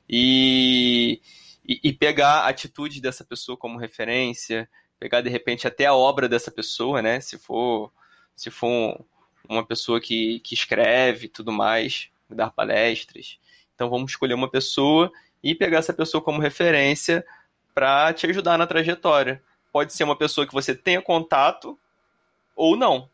e, 0.08 1.20
e, 1.68 1.80
e 1.84 1.94
pegar 1.94 2.42
a 2.42 2.50
atitude 2.50 3.02
dessa 3.02 3.24
pessoa 3.26 3.58
como 3.58 3.80
referência, 3.80 4.70
pegar 5.00 5.22
de 5.22 5.30
repente 5.30 5.68
até 5.68 5.88
a 5.88 5.96
obra 5.96 6.30
dessa 6.30 6.52
pessoa, 6.52 7.02
né? 7.02 7.20
Se 7.20 7.38
for, 7.40 7.92
se 8.36 8.52
for 8.52 9.04
uma 9.50 9.66
pessoa 9.66 10.00
que, 10.00 10.40
que 10.42 10.54
escreve 10.54 11.28
tudo 11.28 11.52
mais, 11.52 12.10
dar 12.30 12.52
palestras. 12.52 13.40
Então 13.74 13.90
vamos 13.90 14.12
escolher 14.12 14.36
uma 14.36 14.50
pessoa 14.50 15.12
e 15.46 15.54
pegar 15.54 15.78
essa 15.78 15.94
pessoa 15.94 16.22
como 16.22 16.42
referência 16.42 17.24
para 17.74 18.12
te 18.12 18.26
ajudar 18.26 18.58
na 18.58 18.66
trajetória. 18.66 19.42
Pode 19.72 19.94
ser 19.94 20.04
uma 20.04 20.16
pessoa 20.16 20.48
que 20.48 20.54
você 20.54 20.74
tenha 20.74 21.02
contato 21.02 21.78
ou 22.56 22.76
não. 22.76 23.08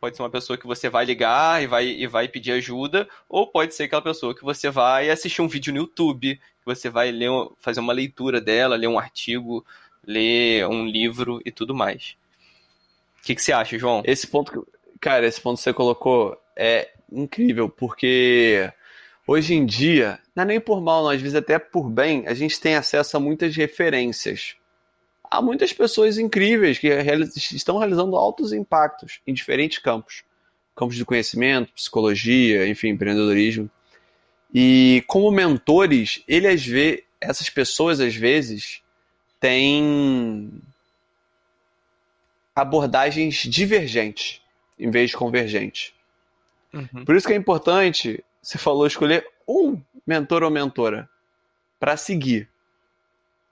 Pode 0.00 0.16
ser 0.16 0.22
uma 0.22 0.30
pessoa 0.30 0.58
que 0.58 0.66
você 0.66 0.88
vai 0.88 1.04
ligar 1.04 1.62
e 1.62 1.68
vai, 1.68 1.86
e 1.86 2.06
vai 2.08 2.26
pedir 2.26 2.50
ajuda, 2.52 3.08
ou 3.28 3.46
pode 3.46 3.72
ser 3.72 3.84
aquela 3.84 4.02
pessoa 4.02 4.34
que 4.34 4.42
você 4.42 4.68
vai 4.68 5.08
assistir 5.08 5.40
um 5.40 5.48
vídeo 5.48 5.72
no 5.72 5.78
YouTube, 5.78 6.34
que 6.34 6.64
você 6.64 6.90
vai 6.90 7.12
ler, 7.12 7.30
fazer 7.58 7.78
uma 7.78 7.92
leitura 7.92 8.40
dela, 8.40 8.74
ler 8.74 8.88
um 8.88 8.98
artigo, 8.98 9.64
ler 10.04 10.66
um 10.66 10.84
livro 10.84 11.40
e 11.44 11.52
tudo 11.52 11.72
mais. 11.72 12.16
O 13.20 13.22
que, 13.22 13.36
que 13.36 13.42
você 13.42 13.52
acha, 13.52 13.78
João? 13.78 14.02
Esse 14.04 14.26
ponto 14.26 14.66
Cara, 15.00 15.26
esse 15.26 15.40
ponto 15.40 15.56
que 15.56 15.64
você 15.64 15.72
colocou 15.72 16.40
é 16.56 16.90
incrível, 17.10 17.68
porque 17.68 18.72
hoje 19.26 19.54
em 19.54 19.64
dia, 19.64 20.18
não 20.34 20.42
é 20.42 20.46
nem 20.46 20.60
por 20.60 20.80
mal, 20.80 21.04
não, 21.04 21.10
às 21.10 21.20
vezes 21.20 21.36
até 21.36 21.58
por 21.58 21.88
bem, 21.88 22.26
a 22.26 22.34
gente 22.34 22.60
tem 22.60 22.74
acesso 22.74 23.16
a 23.16 23.20
muitas 23.20 23.54
referências. 23.56 24.56
Há 25.30 25.40
muitas 25.40 25.72
pessoas 25.72 26.18
incríveis 26.18 26.78
que 26.78 26.88
estão 26.88 27.78
realizando 27.78 28.16
altos 28.16 28.52
impactos 28.52 29.20
em 29.26 29.32
diferentes 29.32 29.78
campos. 29.78 30.24
Campos 30.74 30.96
de 30.96 31.04
conhecimento, 31.04 31.72
psicologia, 31.72 32.68
enfim, 32.68 32.88
empreendedorismo. 32.88 33.70
E 34.52 35.02
como 35.06 35.30
mentores, 35.30 36.22
ele 36.28 36.46
às 36.46 36.64
vezes, 36.64 37.02
essas 37.20 37.48
pessoas 37.48 38.00
às 38.00 38.14
vezes 38.14 38.82
têm 39.40 40.50
abordagens 42.54 43.36
divergentes 43.36 44.42
em 44.78 44.90
vez 44.90 45.10
de 45.10 45.16
convergentes. 45.16 45.94
Uhum. 46.72 47.04
Por 47.04 47.16
isso 47.16 47.26
que 47.26 47.32
é 47.32 47.36
importante, 47.36 48.22
você 48.42 48.58
falou, 48.58 48.86
escolher 48.86 49.26
um 49.46 49.80
mentor 50.06 50.42
ou 50.42 50.50
mentora 50.50 51.08
para 51.78 51.96
seguir. 51.96 52.48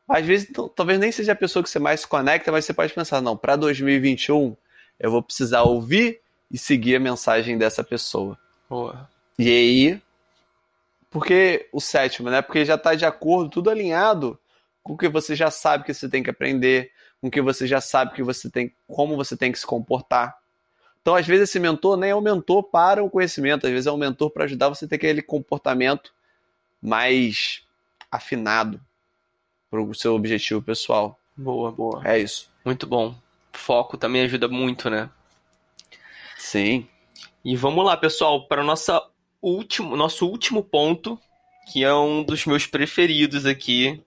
Às 0.08 0.26
vezes, 0.26 0.50
talvez 0.74 0.98
nem 0.98 1.12
seja 1.12 1.32
a 1.32 1.36
pessoa 1.36 1.62
que 1.62 1.70
você 1.70 1.78
mais 1.78 2.00
se 2.00 2.06
conecta, 2.06 2.50
mas 2.50 2.64
você 2.64 2.74
pode 2.74 2.92
pensar, 2.92 3.20
não, 3.20 3.36
para 3.36 3.54
2021 3.54 4.56
eu 4.98 5.10
vou 5.10 5.22
precisar 5.22 5.62
ouvir 5.62 6.20
e 6.50 6.58
seguir 6.58 6.96
a 6.96 7.00
mensagem 7.00 7.56
dessa 7.56 7.84
pessoa. 7.84 8.36
Boa. 8.68 9.08
E 9.38 9.48
aí, 9.48 10.02
porque 11.08 11.68
o 11.72 11.80
sétimo, 11.80 12.28
né? 12.28 12.42
Porque 12.42 12.64
já 12.64 12.74
está 12.74 12.94
de 12.94 13.06
acordo, 13.06 13.50
tudo 13.50 13.70
alinhado 13.70 14.38
com 14.82 14.94
o 14.94 14.98
que 14.98 15.08
você 15.08 15.36
já 15.36 15.50
sabe 15.50 15.84
que 15.84 15.94
você 15.94 16.08
tem 16.08 16.22
que 16.22 16.30
aprender, 16.30 16.90
com 17.20 17.28
o 17.28 17.30
que 17.30 17.40
você 17.40 17.66
já 17.66 17.80
sabe 17.80 18.12
que 18.12 18.22
você 18.22 18.50
tem, 18.50 18.74
como 18.88 19.16
você 19.16 19.36
tem 19.36 19.52
que 19.52 19.58
se 19.58 19.66
comportar. 19.66 20.39
Então, 21.00 21.14
às 21.14 21.26
vezes, 21.26 21.48
esse 21.48 21.58
mentor 21.58 21.96
nem 21.96 22.10
é 22.10 22.14
um 22.14 22.20
mentor 22.20 22.62
para 22.62 23.02
o 23.02 23.10
conhecimento, 23.10 23.66
às 23.66 23.72
vezes 23.72 23.86
é 23.86 23.92
um 23.92 23.96
mentor 23.96 24.30
para 24.30 24.44
ajudar 24.44 24.68
você 24.68 24.84
a 24.84 24.88
ter 24.88 24.96
aquele 24.96 25.22
comportamento 25.22 26.12
mais 26.80 27.62
afinado 28.10 28.80
para 29.70 29.80
o 29.80 29.94
seu 29.94 30.14
objetivo 30.14 30.60
pessoal. 30.60 31.18
Boa, 31.36 31.70
boa. 31.70 32.02
É 32.04 32.18
isso. 32.18 32.50
Muito 32.64 32.86
bom. 32.86 33.14
Foco 33.52 33.96
também 33.96 34.22
ajuda 34.22 34.48
muito, 34.48 34.90
né? 34.90 35.08
Sim. 36.36 36.86
E 37.44 37.56
vamos 37.56 37.84
lá, 37.84 37.96
pessoal, 37.96 38.46
para 38.46 38.62
o 38.62 38.64
nosso 38.64 38.92
último, 39.40 39.96
nosso 39.96 40.26
último 40.26 40.62
ponto, 40.62 41.18
que 41.72 41.84
é 41.84 41.94
um 41.94 42.22
dos 42.22 42.44
meus 42.44 42.66
preferidos 42.66 43.46
aqui, 43.46 44.02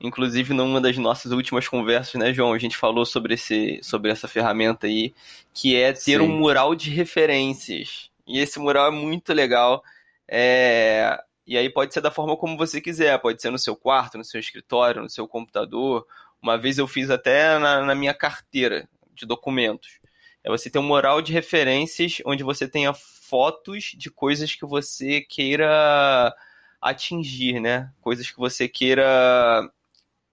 Inclusive, 0.00 0.54
numa 0.54 0.80
das 0.80 0.96
nossas 0.96 1.32
últimas 1.32 1.66
conversas, 1.66 2.14
né, 2.14 2.32
João, 2.32 2.52
a 2.52 2.58
gente 2.58 2.76
falou 2.76 3.04
sobre, 3.04 3.34
esse, 3.34 3.80
sobre 3.82 4.12
essa 4.12 4.28
ferramenta 4.28 4.86
aí, 4.86 5.12
que 5.52 5.74
é 5.74 5.92
ter 5.92 6.00
Sim. 6.00 6.20
um 6.20 6.28
mural 6.28 6.74
de 6.74 6.90
referências. 6.90 8.08
E 8.26 8.38
esse 8.38 8.60
mural 8.60 8.88
é 8.88 8.90
muito 8.90 9.32
legal. 9.32 9.82
É... 10.28 11.18
E 11.44 11.56
aí 11.56 11.68
pode 11.68 11.92
ser 11.94 12.00
da 12.00 12.10
forma 12.10 12.36
como 12.36 12.56
você 12.56 12.80
quiser, 12.80 13.18
pode 13.18 13.40
ser 13.42 13.50
no 13.50 13.58
seu 13.58 13.74
quarto, 13.74 14.18
no 14.18 14.24
seu 14.24 14.38
escritório, 14.38 15.02
no 15.02 15.08
seu 15.08 15.26
computador. 15.26 16.06
Uma 16.40 16.56
vez 16.56 16.78
eu 16.78 16.86
fiz 16.86 17.10
até 17.10 17.58
na, 17.58 17.80
na 17.80 17.94
minha 17.94 18.14
carteira 18.14 18.88
de 19.14 19.26
documentos. 19.26 19.98
É 20.44 20.50
você 20.50 20.70
ter 20.70 20.78
um 20.78 20.82
mural 20.82 21.20
de 21.20 21.32
referências 21.32 22.18
onde 22.24 22.44
você 22.44 22.68
tenha 22.68 22.92
fotos 22.94 23.94
de 23.96 24.10
coisas 24.10 24.54
que 24.54 24.64
você 24.64 25.22
queira 25.22 26.32
atingir, 26.80 27.60
né? 27.60 27.90
Coisas 28.00 28.30
que 28.30 28.38
você 28.38 28.68
queira 28.68 29.68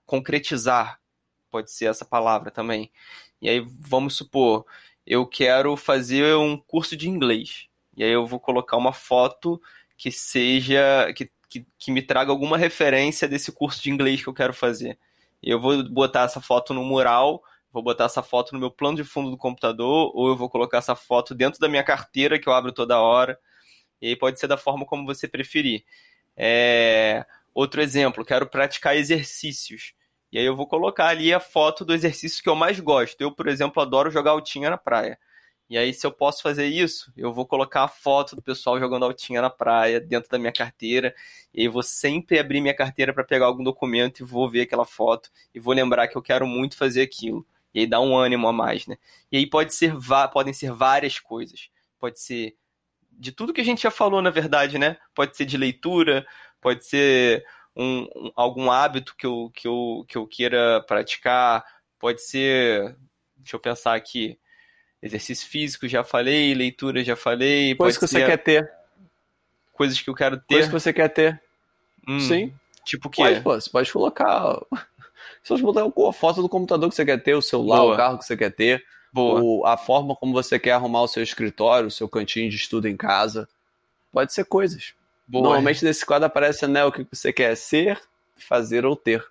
concretizar, 0.06 1.00
pode 1.50 1.72
ser 1.72 1.86
essa 1.86 2.06
palavra 2.06 2.52
também. 2.52 2.92
E 3.42 3.50
aí 3.50 3.66
vamos 3.80 4.16
supor, 4.16 4.66
eu 5.06 5.26
quero 5.26 5.76
fazer 5.78 6.36
um 6.36 6.58
curso 6.58 6.96
de 6.98 7.10
inglês. 7.10 7.68
E 7.96 8.04
aí 8.04 8.12
eu 8.12 8.26
vou 8.26 8.40
colocar 8.40 8.78
uma 8.78 8.92
foto 8.94 9.62
que 9.98 10.12
seja 10.12 11.14
que, 11.16 11.32
que, 11.48 11.66
que 11.78 11.92
me 11.92 12.02
traga 12.02 12.32
alguma 12.32 12.58
referência 12.58 13.28
desse 13.28 13.52
curso 13.52 13.82
de 13.82 13.90
inglês 13.90 14.22
que 14.22 14.28
eu 14.28 14.34
quero 14.34 14.54
fazer. 14.54 14.98
E 15.42 15.50
eu 15.50 15.60
vou 15.60 15.84
botar 15.90 16.24
essa 16.24 16.42
foto 16.42 16.74
no 16.74 16.84
mural, 16.84 17.44
vou 17.72 17.84
botar 17.84 18.06
essa 18.06 18.24
foto 18.24 18.54
no 18.54 18.60
meu 18.60 18.72
plano 18.72 18.98
de 18.98 19.04
fundo 19.04 19.30
do 19.30 19.38
computador, 19.38 20.12
ou 20.16 20.30
eu 20.30 20.36
vou 20.36 20.50
colocar 20.50 20.80
essa 20.80 20.96
foto 20.96 21.36
dentro 21.36 21.60
da 21.60 21.70
minha 21.70 21.84
carteira 21.84 22.40
que 22.40 22.50
eu 22.50 22.54
abro 22.54 22.72
toda 22.72 23.00
hora. 23.00 23.40
E 24.02 24.08
aí 24.08 24.16
pode 24.16 24.40
ser 24.40 24.48
da 24.48 24.58
forma 24.58 24.86
como 24.86 25.06
você 25.06 25.28
preferir. 25.28 25.86
É... 26.36 27.26
Outro 27.56 27.82
exemplo, 27.82 28.26
quero 28.26 28.46
praticar 28.46 28.98
exercícios. 28.98 29.94
E 30.30 30.38
aí 30.38 30.46
eu 30.46 30.58
vou 30.58 30.68
colocar 30.68 31.08
ali 31.08 31.34
a 31.34 31.40
foto 31.40 31.86
do 31.86 31.94
exercício 31.94 32.44
que 32.44 32.50
eu 32.50 32.56
mais 32.56 32.82
gosto. 32.82 33.22
Eu, 33.22 33.32
por 33.32 33.48
exemplo, 33.48 33.82
adoro 33.82 34.12
jogar 34.12 34.32
altinha 34.32 34.70
na 34.70 34.78
praia. 34.78 35.18
E 35.70 35.78
aí, 35.78 35.94
se 35.94 36.06
eu 36.06 36.12
posso 36.12 36.44
fazer 36.44 36.68
isso, 36.68 37.12
eu 37.16 37.34
vou 37.34 37.46
colocar 37.46 37.84
a 37.84 37.88
foto 37.88 38.36
do 38.36 38.42
pessoal 38.42 38.78
jogando 38.78 39.06
altinha 39.06 39.42
na 39.42 39.50
praia 39.50 40.02
dentro 40.02 40.30
da 40.30 40.38
minha 40.38 40.52
carteira. 40.52 41.16
E 41.54 41.62
aí, 41.62 41.68
vou 41.70 41.82
sempre 41.82 42.38
abrir 42.38 42.60
minha 42.60 42.76
carteira 42.76 43.14
para 43.14 43.24
pegar 43.24 43.46
algum 43.46 43.64
documento 43.64 44.20
e 44.20 44.26
vou 44.26 44.50
ver 44.50 44.62
aquela 44.62 44.86
foto. 44.86 45.32
E 45.54 45.60
vou 45.60 45.74
lembrar 45.74 46.10
que 46.10 46.18
eu 46.18 46.22
quero 46.22 46.46
muito 46.46 46.78
fazer 46.78 47.02
aquilo. 47.02 47.48
E 47.74 47.80
aí 47.80 47.88
dá 47.88 48.02
um 48.02 48.16
ânimo 48.18 48.48
a 48.50 48.54
mais, 48.54 48.86
né? 48.86 48.98
E 49.32 49.38
aí 49.38 49.48
pode 49.48 49.74
ser, 49.74 49.94
podem 50.34 50.54
ser 50.54 50.72
várias 50.74 51.20
coisas. 51.20 51.70
Pode 52.00 52.20
ser 52.20 52.56
de 53.18 53.32
tudo 53.32 53.54
que 53.54 53.62
a 53.62 53.66
gente 53.66 53.84
já 53.84 53.92
falou, 53.92 54.22
na 54.22 54.30
verdade, 54.30 54.78
né? 54.78 54.98
Pode 55.14 55.36
ser 55.38 55.46
de 55.46 55.58
leitura, 55.58 56.26
pode 56.66 56.84
ser 56.84 57.46
um, 57.76 58.08
um, 58.16 58.32
algum 58.36 58.72
hábito 58.72 59.16
que 59.16 59.28
eu, 59.28 59.52
que, 59.54 59.68
eu, 59.68 60.04
que 60.08 60.18
eu 60.18 60.26
queira 60.26 60.82
praticar, 60.88 61.64
pode 62.00 62.24
ser, 62.24 62.96
deixa 63.38 63.56
eu 63.56 63.60
pensar 63.60 63.94
aqui, 63.94 64.40
exercício 65.00 65.48
físico, 65.48 65.88
já 65.88 66.04
falei, 66.04 66.56
leitura, 66.56 67.04
já 67.04 67.16
falei. 67.16 67.76
Coisas 67.76 68.00
que 68.00 68.08
você 68.08 68.26
quer 68.26 68.38
ter. 68.38 68.72
Coisas 69.74 70.02
que 70.02 70.10
eu 70.10 70.16
quero 70.16 70.38
ter. 70.38 70.56
Coisas 70.56 70.66
que 70.66 70.74
você 70.74 70.92
quer 70.92 71.10
ter. 71.10 71.40
Hum, 72.08 72.20
Sim. 72.20 72.52
Tipo 72.84 73.10
o 73.10 73.12
quê? 73.12 73.22
Pode, 73.22 73.42
pô, 73.42 73.54
você 73.54 73.70
pode 73.70 73.94
colocar. 73.94 74.60
Você 75.44 75.50
pode 75.50 75.62
botar 75.62 75.86
a 75.86 76.14
foto 76.14 76.42
do 76.42 76.50
computador 76.50 76.90
que 76.90 76.96
você 76.96 77.06
quer 77.06 77.22
ter, 77.22 77.36
o 77.36 77.44
celular, 77.44 77.78
Boa. 77.78 77.94
o 77.94 77.98
carro 77.98 78.18
que 78.18 78.26
você 78.26 78.36
quer 78.36 78.50
ter. 78.50 78.84
O, 79.16 79.64
a 79.68 79.78
forma 79.78 80.16
como 80.16 80.34
você 80.34 80.58
quer 80.58 80.72
arrumar 80.72 81.04
o 81.04 81.08
seu 81.08 81.22
escritório, 81.22 81.90
o 81.90 81.92
seu 81.92 82.10
cantinho 82.10 82.50
de 82.50 82.56
estudo 82.56 82.88
em 82.88 82.98
casa. 82.98 83.48
Pode 84.12 84.34
ser 84.34 84.46
coisas. 84.46 84.96
Boa. 85.28 85.44
Normalmente 85.44 85.84
nesse 85.84 86.06
quadro 86.06 86.26
aparece 86.26 86.68
né, 86.68 86.84
o 86.86 86.92
que 86.92 87.06
você 87.12 87.34
quer 87.34 87.56
ser, 87.56 88.00
fazer 88.36 88.86
ou 88.86 88.96
ter. 88.96 89.26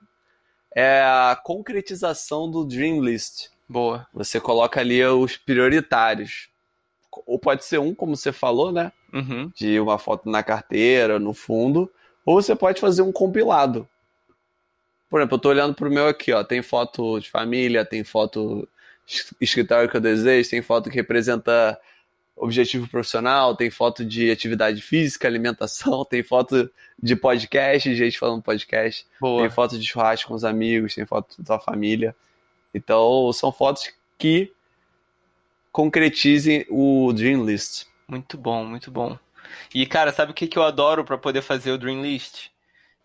É 0.75 1.03
a 1.03 1.41
concretização 1.43 2.51
do 2.51 2.65
Dream 2.65 3.01
List. 3.01 3.49
Boa. 3.69 4.07
Você 4.13 4.41
coloca 4.41 4.81
ali 4.81 5.05
os 5.05 5.37
prioritários. 5.37 6.49
Ou 7.27 7.39
pode 7.39 7.65
ser 7.65 7.79
um, 7.79 7.95
como 7.95 8.17
você 8.17 8.33
falou, 8.33 8.73
né? 8.73 8.93
Uhum. 9.13 9.51
De 9.55 9.79
uma 9.79 9.99
foto 9.99 10.29
na 10.29 10.43
carteira, 10.43 11.21
no 11.21 11.33
fundo. 11.33 11.91
Ou 12.27 12.43
você 12.43 12.57
pode 12.57 12.81
fazer 12.81 13.03
um 13.03 13.13
compilado. 13.13 13.89
Por 15.09 15.21
exemplo, 15.21 15.37
eu 15.37 15.41
tô 15.41 15.49
olhando 15.51 15.75
pro 15.75 15.91
meu 15.91 16.09
aqui, 16.09 16.33
ó. 16.33 16.43
Tem 16.43 16.61
foto 16.61 17.21
de 17.21 17.31
família, 17.31 17.85
tem 17.85 18.03
foto 18.03 18.69
escritório 19.41 19.89
que 19.89 19.97
eu 19.97 20.01
desejo, 20.01 20.51
tem 20.51 20.63
foto 20.63 20.91
que 20.91 20.97
representa 20.97 21.79
objetivo 22.37 22.89
profissional, 22.89 23.57
tem 23.57 23.71
foto 23.71 24.05
de 24.05 24.31
atividade 24.31 24.83
física, 24.83 25.29
alimentação, 25.29 26.05
tem 26.09 26.23
foto 26.23 26.71
de 27.01 27.15
podcast, 27.17 27.95
gente 27.95 28.19
falando 28.19 28.43
podcast, 28.43 29.07
Boa. 29.21 29.43
tem 29.43 29.51
foto 29.51 29.79
de 29.79 29.87
churrasco 29.87 30.29
com 30.29 30.35
os 30.35 30.45
amigos, 30.45 30.95
tem 30.95 31.07
foto 31.07 31.43
da 31.43 31.59
família. 31.59 32.15
Então, 32.73 33.33
são 33.33 33.53
fotos 33.53 33.93
que 34.19 34.53
concretizem 35.71 36.67
o 36.69 37.13
Dream 37.13 37.45
List. 37.45 37.87
Muito 38.09 38.37
bom, 38.37 38.65
muito 38.65 38.91
bom. 38.91 39.19
E, 39.73 39.87
cara, 39.87 40.13
sabe 40.13 40.33
o 40.33 40.35
que, 40.35 40.47
que 40.47 40.59
eu 40.59 40.63
adoro 40.63 41.05
para 41.05 41.19
poder 41.19 41.43
fazer 41.43 41.73
o 41.73 41.79
Dream 41.79 42.03
List? 42.03 42.51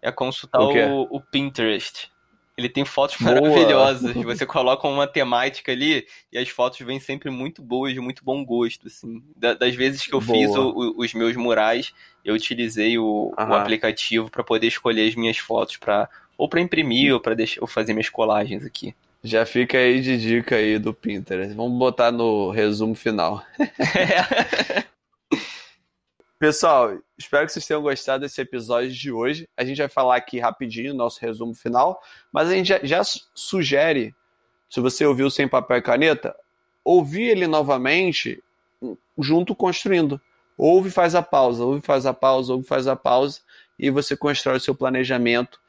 É 0.02 0.12
consultar 0.12 0.62
o, 0.62 0.72
o, 0.72 1.18
o 1.18 1.22
Pinterest. 1.22 2.12
Ele 2.60 2.68
tem 2.70 2.84
fotos 2.84 3.16
Boa. 3.18 3.36
maravilhosas. 3.36 4.14
Você 4.24 4.46
coloca 4.46 4.88
uma 4.88 5.08
temática 5.08 5.72
ali 5.72 6.06
e 6.32 6.38
as 6.38 6.50
fotos 6.50 6.80
vêm 6.80 7.00
sempre 7.00 7.30
muito 7.30 7.62
boas, 7.62 7.94
de 7.94 8.00
muito 8.02 8.24
bom 8.24 8.44
gosto, 8.44 8.88
assim. 8.88 9.24
das 9.36 9.74
vezes 9.76 10.06
que 10.06 10.14
eu 10.14 10.20
Boa. 10.20 10.38
fiz 10.38 10.56
o, 10.56 10.96
os 10.98 11.14
meus 11.14 11.36
murais, 11.36 11.94
eu 12.24 12.36
utilizei 12.36 12.98
o, 12.98 13.34
o 13.38 13.54
aplicativo 13.54 14.30
para 14.30 14.44
poder 14.44 14.68
escolher 14.68 15.08
as 15.08 15.16
minhas 15.16 15.38
fotos 15.38 15.78
para 15.78 16.10
ou 16.38 16.48
para 16.48 16.62
imprimir 16.62 17.14
ou 17.14 17.20
para 17.20 17.36
fazer 17.68 17.94
minhas 17.94 18.10
colagens 18.10 18.66
aqui. 18.66 18.94
Já 19.24 19.46
fica 19.46 19.78
aí 19.78 20.00
de 20.00 20.18
dica 20.18 20.56
aí 20.56 20.80
do 20.80 20.94
Pinterest. 20.94 21.54
Vamos 21.54 21.78
botar 21.78 22.12
no 22.12 22.52
resumo 22.52 22.96
final. 22.96 23.44
É. 23.60 24.88
Pessoal, 26.40 26.98
espero 27.18 27.46
que 27.46 27.52
vocês 27.52 27.68
tenham 27.68 27.82
gostado 27.82 28.22
desse 28.22 28.40
episódio 28.40 28.90
de 28.92 29.12
hoje. 29.12 29.46
A 29.58 29.66
gente 29.66 29.80
vai 29.80 29.90
falar 29.90 30.16
aqui 30.16 30.40
rapidinho, 30.40 30.94
nosso 30.94 31.20
resumo 31.20 31.54
final, 31.54 32.02
mas 32.32 32.48
a 32.48 32.54
gente 32.54 32.68
já, 32.68 32.80
já 32.82 33.02
sugere, 33.36 34.16
se 34.70 34.80
você 34.80 35.06
ouviu 35.06 35.30
sem 35.30 35.50
papel 35.50 35.80
e 35.80 35.82
caneta, 35.82 36.34
ouvir 36.82 37.24
ele 37.24 37.46
novamente 37.46 38.42
junto 39.18 39.54
construindo. 39.54 40.20
Ouve, 40.58 40.90
faz 40.90 41.14
a 41.14 41.22
pausa, 41.22 41.66
ouve, 41.66 41.82
faz 41.82 42.06
a 42.06 42.14
pausa, 42.14 42.54
ouve, 42.54 42.66
faz 42.66 42.88
a 42.88 42.96
pausa, 42.96 43.42
e 43.78 43.90
você 43.90 44.16
constrói 44.16 44.56
o 44.56 44.62
seu 44.62 44.74
planejamento 44.74 45.60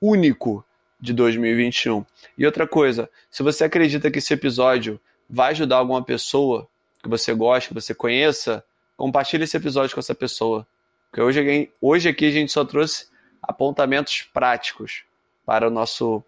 único 0.00 0.64
de 1.00 1.12
2021. 1.12 2.06
E 2.38 2.46
outra 2.46 2.68
coisa, 2.68 3.10
se 3.28 3.42
você 3.42 3.64
acredita 3.64 4.08
que 4.12 4.18
esse 4.18 4.32
episódio 4.32 5.00
vai 5.28 5.50
ajudar 5.50 5.78
alguma 5.78 6.04
pessoa, 6.04 6.68
que 7.02 7.08
você 7.08 7.34
gosta, 7.34 7.68
que 7.68 7.74
você 7.74 7.92
conheça, 7.92 8.64
compartilhe 9.00 9.44
esse 9.44 9.56
episódio 9.56 9.94
com 9.94 10.00
essa 10.00 10.14
pessoa. 10.14 10.66
Porque 11.10 11.22
hoje, 11.22 11.70
hoje 11.80 12.06
aqui 12.06 12.26
a 12.26 12.30
gente 12.30 12.52
só 12.52 12.66
trouxe 12.66 13.06
apontamentos 13.42 14.28
práticos 14.30 15.04
para 15.46 15.66
o 15.66 15.70
nosso 15.70 16.22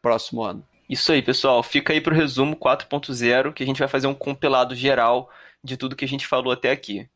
próximo 0.00 0.42
ano. 0.42 0.66
Isso 0.88 1.12
aí, 1.12 1.20
pessoal. 1.20 1.62
Fica 1.62 1.92
aí 1.92 2.00
para 2.00 2.14
o 2.14 2.16
resumo 2.16 2.56
4.0, 2.56 3.52
que 3.52 3.62
a 3.62 3.66
gente 3.66 3.78
vai 3.78 3.88
fazer 3.88 4.06
um 4.06 4.14
compilado 4.14 4.74
geral 4.74 5.30
de 5.62 5.76
tudo 5.76 5.94
que 5.94 6.06
a 6.06 6.08
gente 6.08 6.26
falou 6.26 6.50
até 6.50 6.70
aqui. 6.70 7.06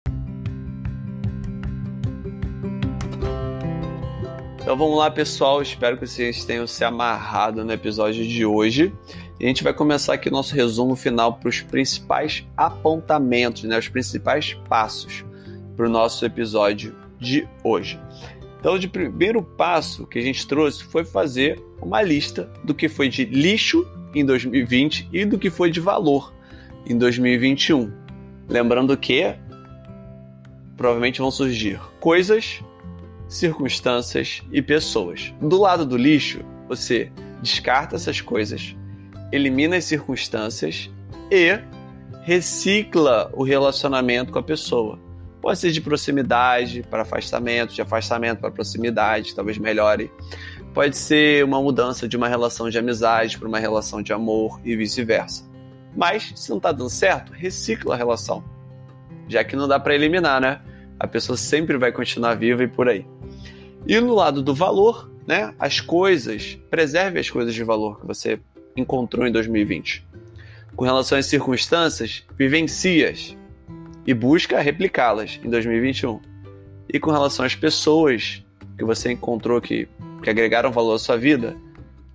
Então 4.61 4.77
vamos 4.77 4.99
lá, 4.99 5.11
pessoal. 5.11 5.63
Espero 5.63 5.97
que 5.97 6.07
vocês 6.07 6.45
tenham 6.45 6.67
se 6.67 6.85
amarrado 6.85 7.65
no 7.65 7.73
episódio 7.73 8.29
de 8.29 8.45
hoje. 8.45 8.93
E 9.41 9.45
a 9.45 9.49
gente 9.49 9.63
vai 9.63 9.73
começar 9.73 10.15
aqui 10.15 10.29
o 10.29 10.33
nosso 10.33 10.55
resumo 10.55 10.97
final 10.97 11.35
para 11.35 11.49
os 11.49 11.61
principais 11.61 12.45
apontamentos, 12.57 13.63
né, 13.63 13.79
os 13.79 13.89
principais 13.89 14.55
passos 14.69 15.25
para 15.77 15.87
o 15.87 15.89
nosso 15.89 16.25
episódio 16.27 16.97
de 17.21 17.47
hoje. 17.63 18.01
Então, 18.59 18.75
o 18.75 18.89
primeiro 18.89 19.41
passo 19.41 20.07
que 20.07 20.19
a 20.19 20.23
gente 20.23 20.45
trouxe 20.47 20.83
foi 20.83 21.05
fazer 21.05 21.63
uma 21.81 22.03
lista 22.03 22.51
do 22.65 22.75
que 22.75 22.89
foi 22.89 23.09
de 23.09 23.25
lixo 23.25 23.87
em 24.13 24.25
2020 24.25 25.09
e 25.13 25.25
do 25.25 25.39
que 25.39 25.51
foi 25.51 25.71
de 25.71 25.79
valor 25.79 26.35
em 26.85 26.99
2021. 26.99 27.93
Lembrando 28.49 28.97
que 28.97 29.37
provavelmente 30.77 31.21
vão 31.21 31.31
surgir 31.31 31.81
coisas, 32.01 32.61
circunstâncias 33.29 34.43
e 34.51 34.61
pessoas. 34.61 35.33
Do 35.41 35.61
lado 35.61 35.87
do 35.87 35.97
lixo, 35.97 36.41
você 36.69 37.13
descarta 37.41 37.95
essas 37.95 38.21
coisas, 38.21 38.75
elimina 39.33 39.77
as 39.77 39.85
circunstâncias 39.85 40.91
e 41.31 41.59
recicla 42.23 43.31
o 43.35 43.43
relacionamento 43.43 44.33
com 44.33 44.39
a 44.39 44.43
pessoa. 44.43 44.99
Pode 45.41 45.59
ser 45.59 45.71
de 45.71 45.81
proximidade 45.81 46.83
para 46.91 47.03
afastamento, 47.03 47.73
de 47.73 47.81
afastamento 47.81 48.41
para 48.41 48.51
proximidade, 48.51 49.35
talvez 49.35 49.57
melhore. 49.57 50.11
Pode 50.75 50.97
ser 50.97 51.45
uma 51.45 51.61
mudança 51.63 52.09
de 52.09 52.17
uma 52.17 52.29
relação 52.29 52.69
de 52.69 52.79
amizade 52.79 53.39
para 53.39 53.49
uma 53.49 53.59
relação 53.59 54.03
de 54.03 54.13
amor 54.13 54.61
e 54.65 54.77
vice-versa. 54.77 55.49
Mas, 55.97 56.33
se 56.37 56.51
não 56.51 56.59
está 56.59 56.71
dando 56.71 56.91
certo, 56.91 57.33
recicla 57.33 57.95
a 57.95 57.97
relação. 57.97 58.45
Já 59.27 59.43
que 59.43 59.57
não 59.57 59.67
dá 59.67 59.81
para 59.81 59.95
eliminar, 59.95 60.41
né? 60.41 60.61
A 60.99 61.07
pessoa 61.07 61.37
sempre 61.37 61.77
vai 61.77 61.93
continuar 61.93 62.35
viva 62.35 62.63
e 62.63 62.69
por 62.69 62.89
aí. 62.89 63.07
E 63.87 63.99
no 64.01 64.15
lado 64.15 64.43
do 64.43 64.55
valor, 64.55 65.11
né? 65.27 65.55
As 65.59 65.81
coisas, 65.81 66.59
preserve 66.71 67.19
as 67.19 67.31
coisas 67.31 67.55
de 67.55 67.65
valor 67.65 68.01
que 68.01 68.07
você 68.07 68.39
encontrou 68.81 69.27
em 69.27 69.33
2020. 69.33 70.07
Com 70.75 70.85
relação 70.85 71.19
às 71.19 71.27
circunstâncias, 71.27 72.25
vivencie-as 72.37 73.37
e 74.07 74.15
busca 74.15 74.61
replicá-las 74.61 75.41
em 75.45 75.51
2021. 75.51 76.21
E 76.93 76.99
com 76.99 77.11
relação 77.11 77.45
às 77.45 77.55
pessoas 77.55 78.45
que 78.77 78.85
você 78.85 79.13
encontrou 79.13 79.61
que, 79.61 79.89
que 80.23 80.31
agregaram 80.31 80.71
valor 80.71 80.95
à 80.95 80.99
sua 80.99 81.17
vida, 81.17 81.57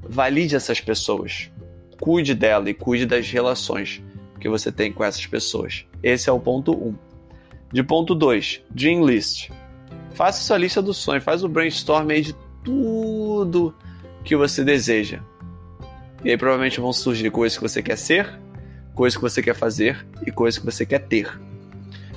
valide 0.01 0.55
essas 0.55 0.79
pessoas. 0.79 1.51
Cuide 1.99 2.33
dela 2.33 2.69
e 2.69 2.73
cuide 2.73 3.05
das 3.05 3.29
relações 3.29 4.01
que 4.39 4.49
você 4.49 4.71
tem 4.71 4.91
com 4.91 5.03
essas 5.03 5.25
pessoas. 5.25 5.85
Esse 6.01 6.29
é 6.29 6.33
o 6.33 6.39
ponto 6.39 6.71
1. 6.71 6.87
Um. 6.87 6.95
De 7.71 7.83
ponto 7.83 8.13
2, 8.13 8.61
Dream 8.69 9.05
List. 9.05 9.49
Faça 10.13 10.43
sua 10.43 10.57
lista 10.57 10.81
dos 10.81 10.97
sonhos, 10.97 11.23
faz 11.23 11.43
o 11.43 11.49
brainstorm 11.49 12.09
aí 12.11 12.21
de 12.21 12.35
tudo 12.63 13.75
que 14.23 14.35
você 14.35 14.63
deseja. 14.63 15.21
E 16.23 16.31
aí 16.31 16.37
provavelmente 16.37 16.79
vão 16.79 16.93
surgir 16.93 17.29
coisas 17.31 17.57
que 17.57 17.63
você 17.63 17.81
quer 17.81 17.97
ser, 17.97 18.39
coisas 18.95 19.17
que 19.17 19.21
você 19.21 19.41
quer 19.41 19.55
fazer 19.55 20.05
e 20.25 20.31
coisas 20.31 20.57
que 20.57 20.65
você 20.65 20.85
quer 20.85 20.99
ter. 20.99 21.39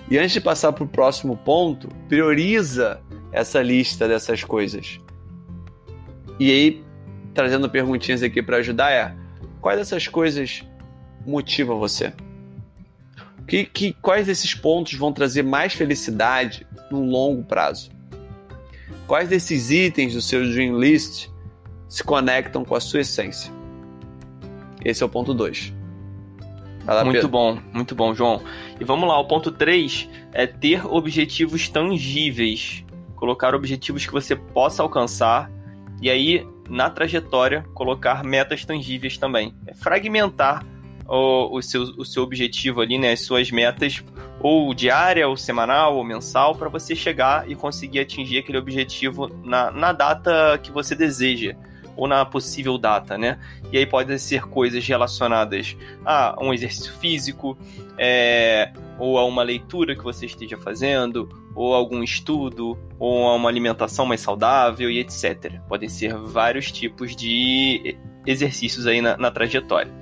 E 0.09 0.17
antes 0.19 0.33
de 0.33 0.41
passar 0.41 0.73
para 0.73 0.85
o 0.85 0.89
próximo 0.89 1.37
ponto, 1.37 1.89
prioriza 2.09 3.01
essa 3.33 3.61
lista 3.61 4.07
dessas 4.07 4.45
coisas. 4.45 5.01
E 6.39 6.51
aí, 6.51 6.85
trazendo 7.35 7.69
perguntinhas 7.69 8.23
aqui 8.23 8.41
para 8.41 8.59
ajudar, 8.59 8.93
é: 8.93 9.15
quais 9.61 9.79
dessas 9.79 10.07
coisas 10.07 10.65
motivam 11.27 11.79
você? 11.79 12.13
Que, 13.49 13.65
que, 13.65 13.93
quais 13.95 14.27
desses 14.27 14.55
pontos 14.55 14.95
vão 14.95 15.13
trazer 15.13 15.43
mais 15.43 15.73
felicidade 15.73 16.67
no 16.91 17.05
longo 17.05 17.45
prazo? 17.45 17.91
Quais 19.07 19.29
desses 19.29 19.71
itens 19.71 20.15
do 20.15 20.21
seu 20.21 20.43
Dream 20.43 20.79
List 20.79 21.29
se 21.89 22.03
conectam 22.03 22.65
com 22.65 22.75
a 22.75 22.81
sua 22.81 23.01
essência? 23.01 23.56
Esse 24.87 25.03
é 25.03 25.07
o 25.07 25.09
ponto 25.09 25.35
2. 25.35 25.75
muito 27.03 27.15
Pedro. 27.15 27.29
bom, 27.29 27.59
muito 27.73 27.95
bom, 27.97 28.15
João. 28.15 28.41
E 28.79 28.85
vamos 28.85 29.09
lá, 29.09 29.19
o 29.19 29.25
ponto 29.25 29.51
3 29.51 30.09
é 30.33 30.47
ter 30.47 30.87
objetivos 30.87 31.69
tangíveis. 31.69 32.85
Colocar 33.17 33.53
objetivos 33.53 34.07
que 34.07 34.13
você 34.13 34.37
possa 34.37 34.85
alcançar. 34.85 35.51
E 36.01 36.09
aí, 36.09 36.47
na 36.71 36.89
trajetória, 36.89 37.65
colocar 37.75 38.23
metas 38.23 38.65
tangíveis 38.65 39.19
também. 39.19 39.53
É 39.67 39.75
fragmentar 39.75 40.65
o, 41.09 41.57
o, 41.57 41.63
seu, 41.63 41.83
o 41.83 42.05
seu 42.05 42.23
objetivo 42.23 42.81
ali, 42.81 42.97
né? 42.97 43.11
As 43.11 43.23
suas 43.23 43.51
metas, 43.51 44.05
ou 44.41 44.73
diária, 44.73 45.27
ou 45.27 45.37
semanal, 45.37 45.97
ou 45.97 46.05
mensal, 46.05 46.55
para 46.55 46.69
você 46.69 46.95
chegar 46.95 47.51
e 47.51 47.57
conseguir 47.57 47.99
atingir 47.99 48.39
aquele 48.39 48.59
objetivo 48.59 49.29
na, 49.43 49.73
na 49.73 49.93
data 49.93 50.57
que 50.63 50.71
você 50.71 50.95
deseja 50.95 51.57
ou 51.97 52.07
na 52.07 52.25
possível 52.25 52.77
data, 52.77 53.17
né? 53.17 53.39
E 53.73 53.79
aí 53.79 53.87
podem 53.87 54.19
ser 54.19 54.43
coisas 54.43 54.87
relacionadas 54.87 55.77
a 56.05 56.37
um 56.41 56.53
exercício 56.53 56.93
físico, 56.95 57.57
é, 57.99 58.73
ou 58.99 59.19
a 59.19 59.25
uma 59.25 59.43
leitura 59.43 59.97
que 59.97 60.05
você 60.05 60.27
esteja 60.27 60.57
fazendo, 60.59 61.29
ou 61.55 61.75
algum 61.75 62.03
estudo, 62.03 62.79
ou 62.99 63.29
a 63.29 63.35
uma 63.35 63.49
alimentação 63.49 64.05
mais 64.05 64.21
saudável 64.21 64.91
e 64.91 64.99
etc. 64.99 65.61
Podem 65.69 65.89
ser 65.89 66.15
vários 66.15 66.71
tipos 66.71 67.17
de 67.17 67.97
exercícios 68.27 68.87
aí 68.87 69.01
na, 69.01 69.17
na 69.17 69.31
trajetória. 69.31 69.93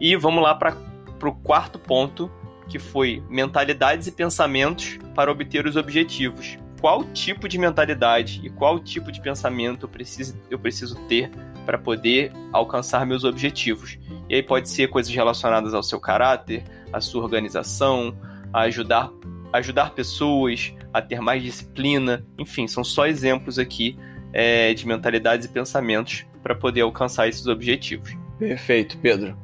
E 0.00 0.16
vamos 0.16 0.42
lá 0.42 0.54
para 0.54 0.76
o 1.22 1.32
quarto 1.32 1.78
ponto, 1.78 2.30
que 2.68 2.78
foi 2.78 3.22
mentalidades 3.28 4.06
e 4.06 4.12
pensamentos 4.12 4.98
para 5.14 5.30
obter 5.30 5.66
os 5.66 5.76
objetivos. 5.76 6.58
Qual 6.84 7.02
tipo 7.14 7.48
de 7.48 7.56
mentalidade 7.56 8.42
e 8.44 8.50
qual 8.50 8.78
tipo 8.78 9.10
de 9.10 9.18
pensamento 9.18 9.86
eu 9.86 9.88
preciso, 9.88 10.38
eu 10.50 10.58
preciso 10.58 10.96
ter 11.06 11.30
para 11.64 11.78
poder 11.78 12.30
alcançar 12.52 13.06
meus 13.06 13.24
objetivos? 13.24 13.98
E 14.28 14.34
aí 14.34 14.42
pode 14.42 14.68
ser 14.68 14.88
coisas 14.88 15.10
relacionadas 15.10 15.72
ao 15.72 15.82
seu 15.82 15.98
caráter, 15.98 16.62
à 16.92 17.00
sua 17.00 17.22
organização, 17.22 18.14
a 18.52 18.64
ajudar, 18.64 19.10
ajudar 19.50 19.94
pessoas, 19.94 20.74
a 20.92 21.00
ter 21.00 21.22
mais 21.22 21.42
disciplina, 21.42 22.22
enfim, 22.38 22.68
são 22.68 22.84
só 22.84 23.06
exemplos 23.06 23.58
aqui 23.58 23.98
é, 24.30 24.74
de 24.74 24.86
mentalidades 24.86 25.46
e 25.46 25.48
pensamentos 25.48 26.26
para 26.42 26.54
poder 26.54 26.82
alcançar 26.82 27.26
esses 27.26 27.46
objetivos. 27.46 28.14
Perfeito, 28.38 28.98
Pedro. 28.98 29.34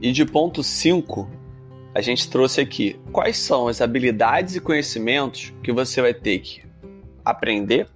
E 0.00 0.12
de 0.12 0.24
ponto 0.24 0.62
5, 0.62 1.28
a 1.92 2.00
gente 2.00 2.30
trouxe 2.30 2.60
aqui 2.60 2.96
quais 3.10 3.38
são 3.38 3.66
as 3.66 3.80
habilidades 3.80 4.54
e 4.54 4.60
conhecimentos 4.60 5.52
que 5.64 5.72
você 5.72 6.00
vai 6.00 6.14
ter 6.14 6.38
que 6.38 6.65
aprender, 7.30 7.88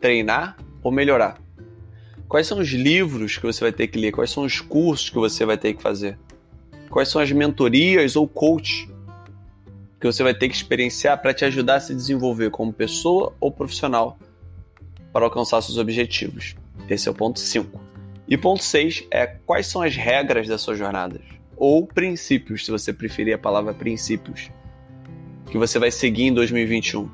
treinar 0.00 0.56
ou 0.82 0.90
melhorar. 0.90 1.38
Quais 2.28 2.46
são 2.46 2.58
os 2.58 2.68
livros 2.68 3.36
que 3.36 3.44
você 3.44 3.60
vai 3.60 3.72
ter 3.72 3.86
que 3.86 3.98
ler? 3.98 4.12
Quais 4.12 4.30
são 4.30 4.44
os 4.44 4.60
cursos 4.60 5.10
que 5.10 5.16
você 5.16 5.44
vai 5.44 5.58
ter 5.58 5.74
que 5.74 5.82
fazer? 5.82 6.18
Quais 6.90 7.08
são 7.08 7.20
as 7.20 7.30
mentorias 7.30 8.16
ou 8.16 8.26
coach 8.26 8.88
que 10.00 10.06
você 10.06 10.22
vai 10.22 10.34
ter 10.34 10.48
que 10.48 10.54
experienciar 10.54 11.20
para 11.20 11.34
te 11.34 11.44
ajudar 11.44 11.76
a 11.76 11.80
se 11.80 11.94
desenvolver 11.94 12.50
como 12.50 12.72
pessoa 12.72 13.34
ou 13.40 13.50
profissional 13.50 14.18
para 15.12 15.24
alcançar 15.24 15.60
seus 15.62 15.78
objetivos? 15.78 16.54
Esse 16.88 17.08
é 17.08 17.10
o 17.10 17.14
ponto 17.14 17.38
5. 17.38 17.80
E 18.28 18.36
ponto 18.36 18.62
6 18.62 19.04
é 19.10 19.26
quais 19.26 19.66
são 19.66 19.82
as 19.82 19.94
regras 19.96 20.48
da 20.48 20.58
sua 20.58 20.74
jornada? 20.74 21.20
ou 21.56 21.86
princípios, 21.86 22.64
se 22.64 22.70
você 22.70 22.92
preferir 22.92 23.34
a 23.34 23.38
palavra 23.38 23.72
princípios, 23.72 24.50
que 25.50 25.56
você 25.56 25.78
vai 25.78 25.90
seguir 25.90 26.24
em 26.24 26.34
2021. 26.34 27.08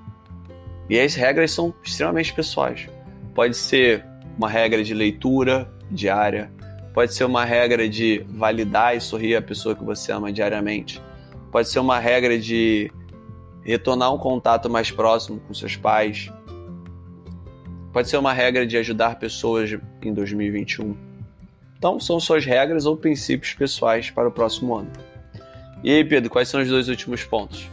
E 0.88 0.98
as 0.98 1.14
regras 1.14 1.50
são 1.50 1.74
extremamente 1.82 2.32
pessoais. 2.32 2.88
Pode 3.34 3.56
ser 3.56 4.04
uma 4.36 4.48
regra 4.48 4.82
de 4.82 4.94
leitura 4.94 5.70
diária, 5.90 6.50
pode 6.92 7.14
ser 7.14 7.24
uma 7.24 7.44
regra 7.44 7.88
de 7.88 8.24
validar 8.28 8.96
e 8.96 9.00
sorrir 9.00 9.36
a 9.36 9.42
pessoa 9.42 9.74
que 9.74 9.84
você 9.84 10.12
ama 10.12 10.32
diariamente, 10.32 11.02
pode 11.50 11.68
ser 11.68 11.78
uma 11.78 11.98
regra 11.98 12.38
de 12.38 12.90
retornar 13.62 14.12
um 14.12 14.18
contato 14.18 14.68
mais 14.68 14.90
próximo 14.90 15.40
com 15.40 15.54
seus 15.54 15.76
pais, 15.76 16.30
pode 17.92 18.08
ser 18.08 18.16
uma 18.16 18.32
regra 18.32 18.66
de 18.66 18.76
ajudar 18.76 19.18
pessoas 19.18 19.78
em 20.02 20.12
2021 20.12 21.12
então, 21.82 21.98
são 21.98 22.20
suas 22.20 22.44
regras 22.44 22.86
ou 22.86 22.96
princípios 22.96 23.54
pessoais 23.54 24.08
para 24.08 24.28
o 24.28 24.30
próximo 24.30 24.76
ano. 24.76 24.92
E 25.82 25.90
aí, 25.90 26.04
Pedro, 26.04 26.30
quais 26.30 26.48
são 26.48 26.62
os 26.62 26.68
dois 26.68 26.88
últimos 26.88 27.24
pontos? 27.24 27.68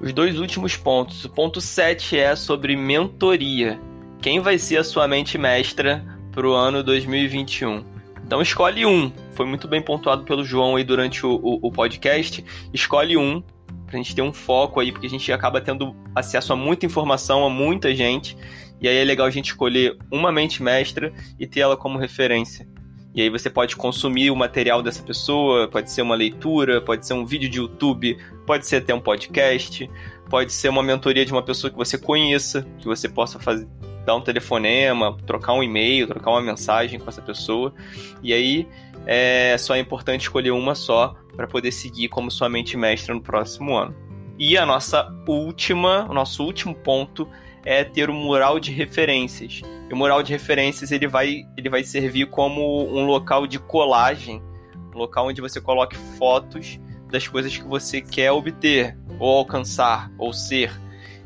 Os 0.00 0.12
dois 0.12 0.38
últimos 0.38 0.76
pontos. 0.76 1.24
O 1.24 1.28
ponto 1.28 1.60
7 1.60 2.16
é 2.16 2.36
sobre 2.36 2.76
mentoria. 2.76 3.80
Quem 4.20 4.40
vai 4.40 4.56
ser 4.58 4.76
a 4.76 4.84
sua 4.84 5.08
mente 5.08 5.36
mestra 5.36 6.04
para 6.30 6.46
o 6.46 6.52
ano 6.52 6.82
2021? 6.82 7.84
Então, 8.24 8.40
escolhe 8.40 8.86
um. 8.86 9.10
Foi 9.32 9.44
muito 9.44 9.66
bem 9.66 9.82
pontuado 9.82 10.24
pelo 10.24 10.44
João 10.44 10.76
aí 10.76 10.84
durante 10.84 11.26
o, 11.26 11.30
o, 11.30 11.68
o 11.68 11.72
podcast. 11.72 12.44
Escolhe 12.72 13.16
um 13.16 13.42
pra 13.86 13.96
gente 13.96 14.14
ter 14.14 14.22
um 14.22 14.32
foco 14.32 14.78
aí, 14.78 14.92
porque 14.92 15.06
a 15.06 15.10
gente 15.10 15.32
acaba 15.32 15.60
tendo 15.60 15.96
acesso 16.14 16.52
a 16.52 16.56
muita 16.56 16.86
informação, 16.86 17.44
a 17.44 17.50
muita 17.50 17.94
gente, 17.94 18.36
e 18.80 18.86
aí 18.86 18.96
é 18.96 19.04
legal 19.04 19.26
a 19.26 19.30
gente 19.30 19.46
escolher 19.46 19.96
uma 20.12 20.30
mente 20.30 20.62
mestra 20.62 21.12
e 21.38 21.46
ter 21.46 21.60
ela 21.60 21.76
como 21.76 21.98
referência. 21.98 22.68
E 23.18 23.22
aí 23.22 23.28
você 23.28 23.50
pode 23.50 23.74
consumir 23.74 24.30
o 24.30 24.36
material 24.36 24.80
dessa 24.80 25.02
pessoa, 25.02 25.66
pode 25.66 25.90
ser 25.90 26.02
uma 26.02 26.14
leitura, 26.14 26.80
pode 26.80 27.04
ser 27.04 27.14
um 27.14 27.26
vídeo 27.26 27.48
de 27.48 27.58
YouTube, 27.58 28.16
pode 28.46 28.64
ser 28.64 28.76
até 28.76 28.94
um 28.94 29.00
podcast, 29.00 29.90
pode 30.30 30.52
ser 30.52 30.68
uma 30.68 30.84
mentoria 30.84 31.26
de 31.26 31.32
uma 31.32 31.42
pessoa 31.42 31.68
que 31.68 31.76
você 31.76 31.98
conheça, 31.98 32.64
que 32.78 32.86
você 32.86 33.08
possa 33.08 33.40
fazer, 33.40 33.66
dar 34.06 34.14
um 34.14 34.20
telefonema, 34.20 35.16
trocar 35.26 35.54
um 35.54 35.64
e-mail, 35.64 36.06
trocar 36.06 36.30
uma 36.30 36.40
mensagem 36.40 37.00
com 37.00 37.08
essa 37.08 37.20
pessoa. 37.20 37.74
E 38.22 38.32
aí 38.32 38.68
é 39.04 39.58
só 39.58 39.74
é 39.74 39.80
importante 39.80 40.20
escolher 40.20 40.52
uma 40.52 40.76
só 40.76 41.16
para 41.34 41.48
poder 41.48 41.72
seguir 41.72 42.06
como 42.06 42.30
sua 42.30 42.48
mente 42.48 42.76
mestra 42.76 43.12
no 43.12 43.20
próximo 43.20 43.76
ano. 43.76 43.96
E 44.38 44.56
a 44.56 44.64
nossa 44.64 45.12
última, 45.26 46.06
o 46.08 46.14
nosso 46.14 46.44
último 46.44 46.72
ponto 46.72 47.28
é 47.64 47.84
ter 47.84 48.10
um 48.10 48.14
mural 48.14 48.58
de 48.58 48.70
referências. 48.70 49.62
E 49.88 49.92
o 49.92 49.96
mural 49.96 50.22
de 50.22 50.32
referências 50.32 50.90
ele 50.92 51.06
vai, 51.06 51.46
ele 51.56 51.68
vai 51.68 51.82
servir 51.82 52.26
como 52.26 52.86
um 52.88 53.04
local 53.04 53.46
de 53.46 53.58
colagem, 53.58 54.42
um 54.94 54.98
local 54.98 55.28
onde 55.28 55.40
você 55.40 55.60
coloque 55.60 55.96
fotos 56.18 56.78
das 57.10 57.26
coisas 57.26 57.56
que 57.56 57.64
você 57.64 58.00
quer 58.00 58.30
obter, 58.32 58.96
ou 59.18 59.38
alcançar, 59.38 60.10
ou 60.18 60.32
ser. 60.32 60.70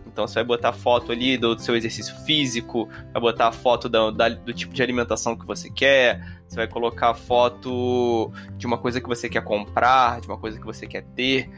Então 0.07 0.26
você 0.26 0.35
vai 0.35 0.45
botar 0.45 0.72
foto 0.72 1.11
ali 1.11 1.39
do, 1.39 1.59
seu 1.59 1.74
exercício 1.74 2.14
físico, 2.26 2.89
vai 3.12 3.20
botar 3.20 3.51
foto 3.51 3.89
da, 3.89 4.11
da, 4.11 4.28
do 4.28 4.53
tipo 4.53 4.74
de 4.74 4.83
alimentação 4.83 5.35
que 5.35 5.47
você 5.47 5.70
quer, 5.70 6.41
você 6.47 6.57
vai 6.57 6.68
colocar 6.68 7.14
foto 7.14 8.30
de 8.59 8.66
uma 8.66 8.76
coisa 8.76 9.01
que 9.01 9.09
você 9.09 9.28
quer 9.28 9.43
comprar, 9.43 10.20
de 10.20 10.28
uma 10.28 10.37
coisa 10.37 10.59
que 10.59 10.66
você 10.66 10.87
quer 10.87 11.03
ter. 11.16 11.49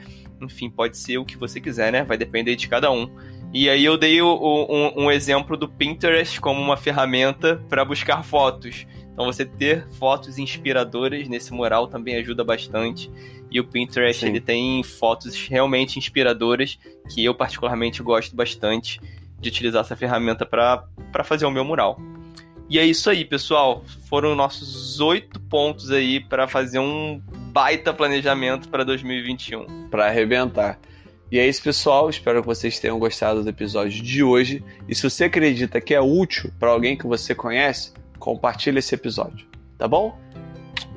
Enfim, 0.41 0.71
pode 0.71 0.97
ser 0.97 1.19
o 1.19 1.25
que 1.25 1.37
você 1.37 1.61
quiser, 1.61 1.91
né? 1.91 2.05
Vai 2.05 2.17
depender 2.17 2.55
de 2.55 2.69
cada 2.69 2.93
um. 2.93 3.11
E 3.55 3.71
aí 3.71 3.85
eu 3.85 3.97
dei 3.97 4.21
o, 4.21 4.27
o, 4.27 4.67
um, 4.69 5.05
um 5.05 5.11
exemplo 5.13 5.57
do 5.57 5.69
Pinterest 5.69 6.41
como 6.41 6.61
uma 6.61 6.77
ferramenta 6.77 7.63
para 7.69 7.85
buscar 7.85 8.25
fotos. 8.25 8.85
Então 9.13 9.27
você 9.27 9.45
ter 9.45 9.87
fotos 9.91 10.39
inspiradoras 10.39 11.29
nesse 11.29 11.53
mural 11.53 11.87
também 11.87 12.17
ajuda 12.17 12.43
bastante. 12.43 13.09
E 13.49 13.61
o 13.61 13.65
Pinterest 13.65 14.23
Sim. 14.23 14.27
ele 14.27 14.41
tem 14.41 14.83
fotos 14.83 15.47
realmente 15.47 16.01
inspiradoras 16.01 16.77
que 17.15 17.25
eu 17.25 17.33
particularmente 17.33 18.03
gosto 18.03 18.35
bastante 18.35 19.01
de 19.39 19.49
utilizar 19.51 19.83
essa 19.83 19.95
ferramenta 19.95 20.45
para 20.45 21.23
fazer 21.23 21.47
o 21.47 21.51
meu 21.51 21.65
mural. 21.65 21.97
E 22.69 22.77
é 22.77 22.85
isso 22.85 23.09
aí, 23.09 23.25
pessoal. 23.25 23.85
Foram 24.09 24.35
nossos 24.35 24.99
oito 24.99 25.39
pontos 25.39 25.93
aí 25.93 26.19
para 26.19 26.49
fazer 26.49 26.81
um 26.81 27.23
baita 27.53 27.95
planejamento 27.95 28.69
para 28.69 28.83
2021. 28.83 29.91
Para 29.91 30.07
arrebentar. 30.07 30.81
E 31.35 31.39
é 31.41 31.49
isso, 31.49 31.65
pessoal. 31.65 32.09
Espero 32.09 32.41
que 32.43 32.47
vocês 32.47 32.79
tenham 32.79 32.97
gostado 32.97 33.43
do 33.43 33.49
episódio 33.49 34.01
de 34.01 34.23
hoje. 34.23 34.63
E 34.89 34.95
se 34.95 35.03
você 35.03 35.25
acredita 35.25 35.81
que 35.81 35.93
é 35.93 36.01
útil 36.01 36.53
para 36.61 36.71
alguém 36.71 36.97
que 36.97 37.09
você 37.09 37.35
conhece, 37.35 37.93
compartilhe 38.21 38.79
esse 38.79 38.95
episódio, 38.95 39.45
tá 39.77 39.89
bom? 39.89 40.17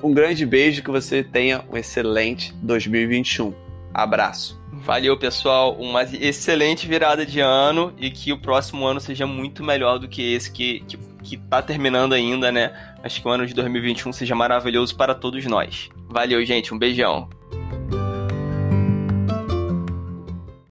Um 0.03 0.13
grande 0.13 0.45
beijo, 0.45 0.83
que 0.83 0.91
você 0.91 1.23
tenha 1.23 1.65
um 1.73 1.75
excelente 1.75 2.53
2021. 2.61 3.51
Abraço. 3.91 4.61
Valeu, 4.73 5.17
pessoal. 5.17 5.75
Uma 5.75 6.03
excelente 6.03 6.87
virada 6.87 7.25
de 7.25 7.39
ano 7.39 7.91
e 7.97 8.11
que 8.11 8.31
o 8.31 8.37
próximo 8.37 8.85
ano 8.85 9.01
seja 9.01 9.25
muito 9.25 9.63
melhor 9.63 9.97
do 9.97 10.07
que 10.07 10.35
esse 10.35 10.51
que, 10.51 10.81
que, 10.81 10.99
que 11.23 11.37
tá 11.37 11.63
terminando 11.63 12.13
ainda, 12.13 12.51
né? 12.51 12.71
Acho 13.01 13.23
que 13.23 13.27
o 13.27 13.31
ano 13.31 13.47
de 13.47 13.55
2021 13.55 14.13
seja 14.13 14.35
maravilhoso 14.35 14.95
para 14.95 15.15
todos 15.15 15.43
nós. 15.47 15.89
Valeu, 16.07 16.45
gente. 16.45 16.75
Um 16.75 16.77
beijão. 16.77 17.27